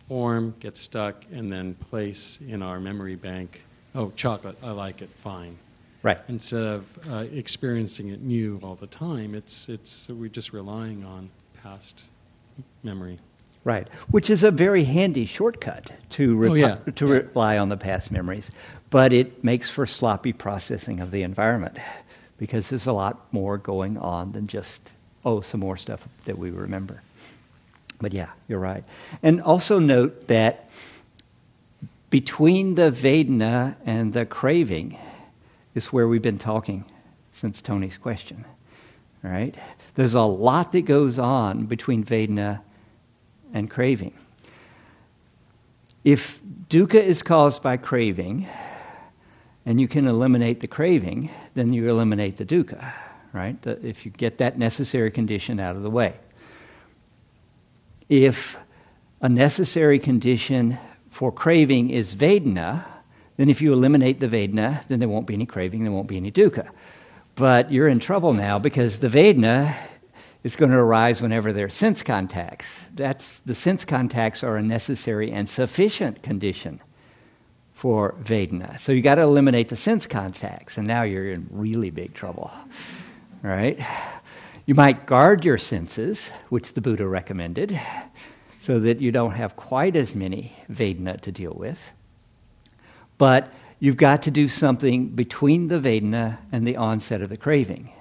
[0.08, 3.64] form, get stuck, and then place in our memory bank.
[3.96, 5.58] Oh, chocolate, I like it, fine.
[6.02, 6.20] Right.
[6.30, 11.30] Instead of uh, experiencing it new all the time, it's it's we're just relying on
[11.62, 12.06] past
[12.84, 13.20] memory.
[13.66, 16.78] Right, which is a very handy shortcut to, Oh, yeah.
[16.96, 17.14] to Yeah.
[17.16, 18.50] rely on the past memories,
[18.90, 21.78] but it makes for sloppy processing of the environment
[22.38, 24.92] because there's a lot more going on than just,
[25.26, 27.02] oh, some more stuff that we remember.
[28.00, 28.84] But yeah, you're right.
[29.22, 30.70] And also note that
[32.10, 34.98] between the Vedana and the craving
[35.76, 36.86] is where we've been talking
[37.34, 38.46] since Tony's question.
[39.22, 39.56] Right?
[39.96, 42.62] There's a lot that goes on between Vedana
[43.54, 44.14] and craving.
[46.06, 46.40] If
[46.70, 48.48] dukkha is caused by craving,
[49.66, 52.92] and you can eliminate the craving, then you eliminate the dukkha,
[53.34, 53.56] right?
[53.66, 56.16] If you get that necessary condition out of the way.
[58.10, 58.58] If
[59.22, 60.78] a necessary condition
[61.10, 62.84] for craving is Vedana,
[63.38, 66.18] then if you eliminate the Vedana, then there won't be any craving, there won't be
[66.18, 66.70] any dukkha.
[67.36, 69.76] But you're in trouble now because the Vedana
[70.44, 72.84] is going to arise whenever there are sense contacts.
[72.96, 76.82] That's, the sense contacts are a necessary and sufficient condition
[77.74, 78.80] for Vedana.
[78.80, 82.52] So you've got to eliminate the sense contacts, and now you're in really big trouble.
[83.42, 83.80] Right?
[84.70, 87.82] You might guard your senses, which the Buddha recommended,
[88.60, 91.92] so that you don't have quite as many Vedana to deal with.
[93.18, 97.92] But you've got to do something between the Vedana and the onset of the craving.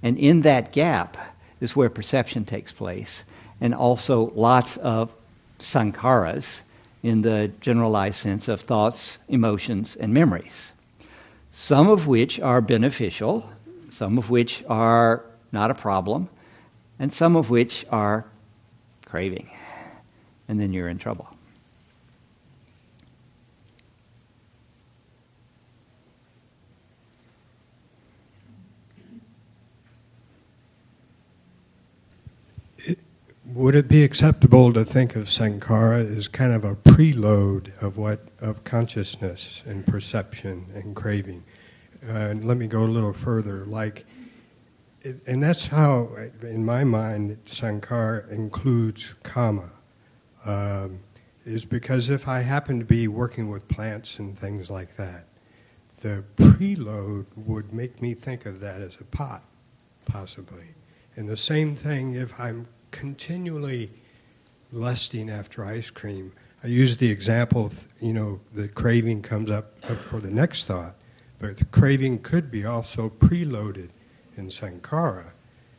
[0.00, 1.16] And in that gap
[1.60, 3.24] is where perception takes place,
[3.60, 5.12] and also lots of
[5.58, 6.60] sankharas
[7.02, 10.70] in the generalized sense of thoughts, emotions, and memories.
[11.50, 13.50] Some of which are beneficial,
[13.90, 16.28] some of which are not a problem,
[16.98, 18.24] and some of which are
[19.06, 19.50] craving.
[20.48, 21.28] And then you're in trouble.
[33.54, 38.28] would it be acceptable to think of sankhara as kind of a preload of what
[38.40, 41.44] of consciousness and perception and craving?
[42.06, 43.64] Uh, and let me go a little further.
[43.66, 44.06] Like
[45.02, 46.10] it, and that's how,
[46.42, 49.70] in my mind, sankhara includes kama.
[50.44, 51.00] Um,
[51.44, 55.26] is because if I happen to be working with plants and things like that,
[56.00, 59.42] the preload would make me think of that as a pot,
[60.04, 60.66] possibly.
[61.16, 63.90] And the same thing if I'm continually
[64.72, 66.32] lusting after ice cream.
[66.64, 70.94] I use the example, you know, the craving comes up for the next thought,
[71.38, 73.90] but the craving could be also preloaded
[74.36, 75.26] in sankhara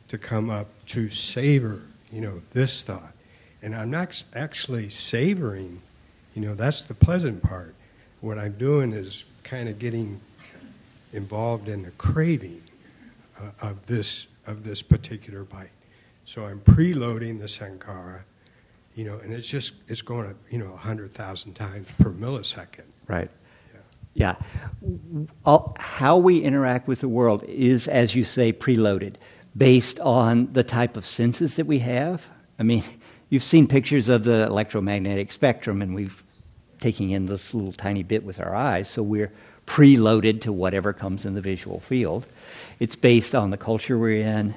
[0.08, 1.82] to come up to savor,
[2.12, 3.12] you know, this thought.
[3.62, 5.80] And I'm not actually savoring,
[6.34, 7.74] you know, that's the pleasant part.
[8.20, 10.20] What I'm doing is kind of getting
[11.12, 12.62] involved in the craving
[13.40, 15.70] uh, of this of this particular bite.
[16.26, 18.20] So I'm preloading the sankhara,
[18.94, 22.84] you know, and it's just it's going you know hundred thousand times per millisecond.
[23.06, 23.30] Right.
[24.14, 24.36] Yeah.
[25.44, 29.16] All, how we interact with the world is, as you say, preloaded,
[29.56, 32.26] based on the type of senses that we have.
[32.58, 32.84] I mean,
[33.28, 36.22] you've seen pictures of the electromagnetic spectrum, and we've
[36.80, 39.32] taking in this little tiny bit with our eyes, so we're
[39.66, 42.26] preloaded to whatever comes in the visual field.
[42.78, 44.54] It's based on the culture we're in,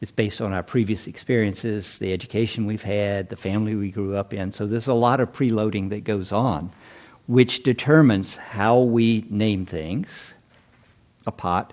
[0.00, 4.34] it's based on our previous experiences, the education we've had, the family we grew up
[4.34, 4.52] in.
[4.52, 6.72] So there's a lot of preloading that goes on,
[7.26, 10.34] which determines how we name things
[11.26, 11.72] a pot,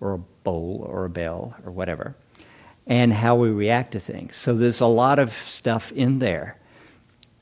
[0.00, 2.14] or a bowl, or a bell, or whatever,
[2.86, 4.36] and how we react to things.
[4.36, 6.56] So there's a lot of stuff in there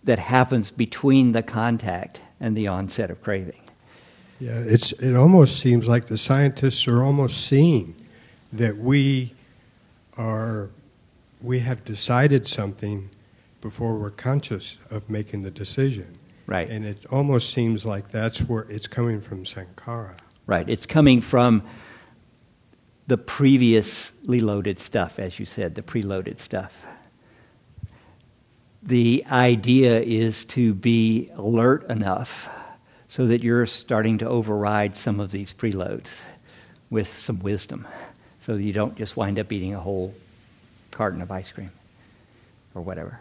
[0.05, 3.61] that happens between the contact and the onset of craving.
[4.40, 7.95] Yeah, it's, it almost seems like the scientists are almost seeing
[8.53, 9.34] that we
[10.16, 10.70] are
[11.40, 13.11] we have decided something
[13.61, 16.18] before we're conscious of making the decision.
[16.47, 16.68] Right.
[16.68, 20.14] And it almost seems like that's where it's coming from Sankhara.
[20.47, 20.68] Right.
[20.68, 21.62] It's coming from
[23.07, 26.86] the previously loaded stuff, as you said, the preloaded stuff.
[28.82, 32.51] The idea is to be alert enough
[33.09, 36.20] so that you're starting to override some of these preloads
[36.90, 37.86] with some wisdom
[38.40, 40.14] so you don't just wind up eating a whole
[40.90, 41.70] carton of ice cream
[42.74, 43.18] or whatever.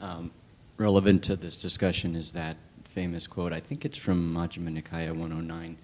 [0.00, 0.30] Um,
[0.76, 3.52] relevant to this discussion is that famous quote.
[3.52, 5.76] I think it's from Majjhima Nikaya 109.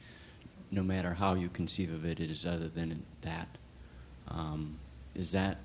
[0.70, 3.48] No matter how you conceive of it, it is other than that.
[4.28, 4.78] Um,
[5.14, 5.58] is that,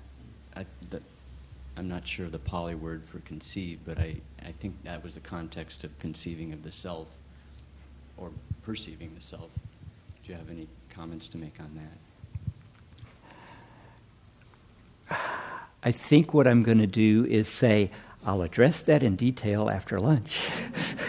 [0.54, 0.66] I,
[1.78, 5.20] am not sure the Pali word for conceive, but I, I think that was the
[5.20, 7.08] context of conceiving of the self
[8.18, 8.30] or
[8.62, 9.48] perceiving the self.
[10.22, 11.80] Do you have any comments to make on
[15.08, 15.18] that?
[15.82, 17.90] I think what I'm going to do is say,
[18.24, 20.48] I'll address that in detail after lunch.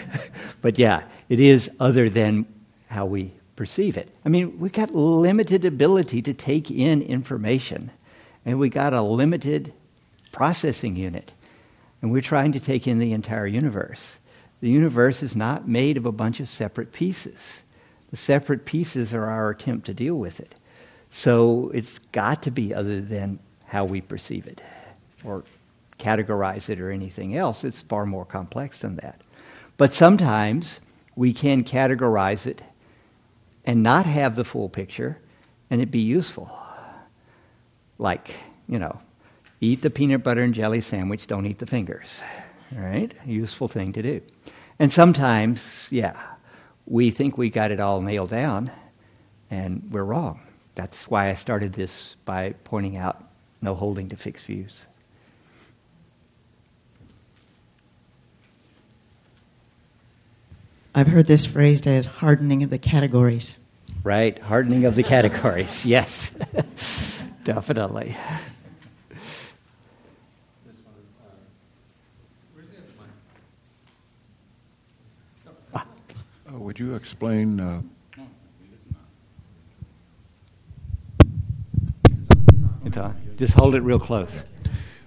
[0.60, 2.46] but yeah, it is other than
[2.88, 4.08] how we perceive it.
[4.24, 7.90] I mean, we've got limited ability to take in information,
[8.44, 9.72] and we got a limited
[10.32, 11.32] processing unit,
[12.00, 14.16] and we're trying to take in the entire universe.
[14.60, 17.60] The universe is not made of a bunch of separate pieces.
[18.10, 20.54] The separate pieces are our attempt to deal with it.
[21.10, 24.60] So it's got to be other than how we perceive it
[25.24, 25.44] or
[26.00, 27.64] categorize it or anything else.
[27.64, 29.20] It's far more complex than that.
[29.76, 30.80] But sometimes
[31.14, 32.62] we can categorize it
[33.64, 35.18] and not have the full picture
[35.70, 36.50] and it be useful.
[37.98, 38.30] Like,
[38.68, 39.00] you know,
[39.60, 42.20] eat the peanut butter and jelly sandwich, don't eat the fingers.
[42.74, 43.12] All right?
[43.24, 44.20] A useful thing to do.
[44.78, 46.16] And sometimes, yeah,
[46.86, 48.70] we think we got it all nailed down,
[49.50, 50.40] and we're wrong.
[50.74, 53.22] That's why I started this by pointing out
[53.60, 54.86] no holding to fixed views.
[61.00, 63.54] I've heard this phrased as hardening of the categories.
[64.04, 66.30] Right, hardening of the categories, yes,
[67.44, 68.14] definitely.
[76.52, 77.58] would you explain?
[77.58, 77.82] Uh,
[82.84, 83.16] it's on.
[83.38, 84.44] Just hold it real close.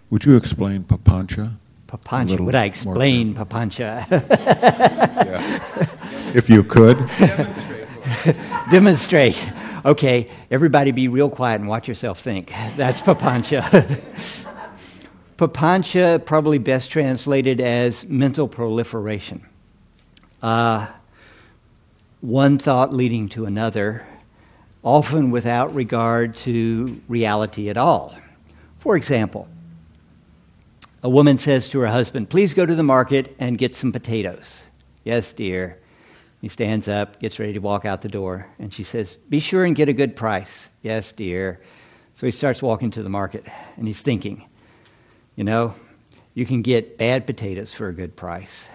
[0.10, 1.58] Would you explain papancha?
[1.94, 2.40] Papancha.
[2.40, 4.10] Would I explain papancha?
[4.10, 5.60] yeah.
[6.34, 6.98] If you could.
[7.20, 7.88] Demonstrate.
[8.72, 9.54] Demonstrate.
[9.86, 12.52] Okay, everybody be real quiet and watch yourself think.
[12.76, 13.62] That's papancha.
[15.38, 19.46] papancha, probably best translated as mental proliferation.
[20.42, 20.88] Uh,
[22.22, 24.08] one thought leading to another,
[24.82, 28.16] often without regard to reality at all.
[28.80, 29.48] For example,
[31.04, 34.64] a woman says to her husband, Please go to the market and get some potatoes.
[35.04, 35.80] Yes, dear.
[36.42, 39.66] He stands up, gets ready to walk out the door, and she says, Be sure
[39.66, 40.70] and get a good price.
[40.82, 41.62] Yes, dear.
[42.16, 43.46] So he starts walking to the market,
[43.76, 44.46] and he's thinking,
[45.36, 45.76] You know,
[46.34, 48.66] you can get bad potatoes for a good price,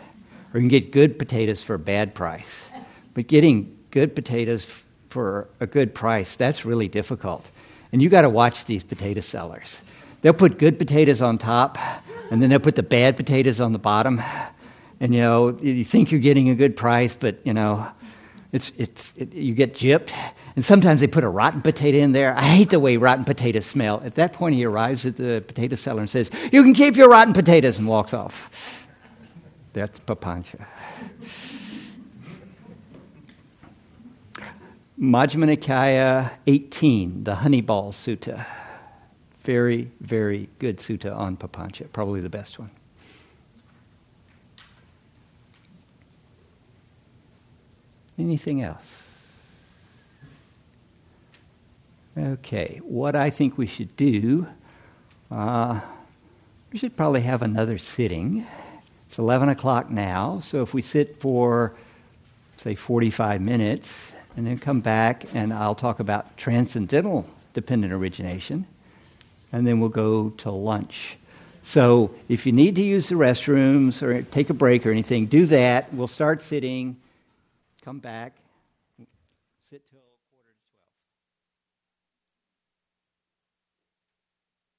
[0.53, 2.69] or you can get good potatoes for a bad price.
[3.15, 4.67] But getting good potatoes
[5.09, 7.51] for a good price, that's really difficult.
[7.91, 9.95] And you got to watch these potato sellers.
[10.23, 11.79] They'll put good potatoes on top,
[12.31, 14.21] and then they'll put the bad potatoes on the bottom.
[15.01, 17.89] And you know, you think you're getting a good price, but you know,
[18.51, 20.11] it's, it's, it, you get gypped.
[20.57, 22.37] And sometimes they put a rotten potato in there.
[22.37, 24.03] I hate the way rotten potatoes smell.
[24.05, 27.09] At that point, he arrives at the potato seller and says, You can keep your
[27.09, 28.87] rotten potatoes, and walks off.
[29.73, 30.67] That's Papancha.
[34.99, 38.45] Majjhima Nikaya 18, the Honeyball Sutta.
[39.49, 42.69] Very, very good sutta on Papancha, probably the best one.
[48.19, 49.05] Anything else?
[52.19, 54.47] Okay, what I think we should do,
[55.31, 55.81] uh,
[56.71, 58.45] we should probably have another sitting.
[59.09, 61.75] It's 11 o'clock now, so if we sit for,
[62.59, 68.67] say, 45 minutes, and then come back and I'll talk about transcendental dependent origination,
[69.53, 71.19] and then we'll go to lunch.
[71.63, 75.47] So if you need to use the restrooms or take a break or anything, do
[75.47, 75.93] that.
[75.93, 76.97] We'll start sitting,
[77.83, 78.33] come back.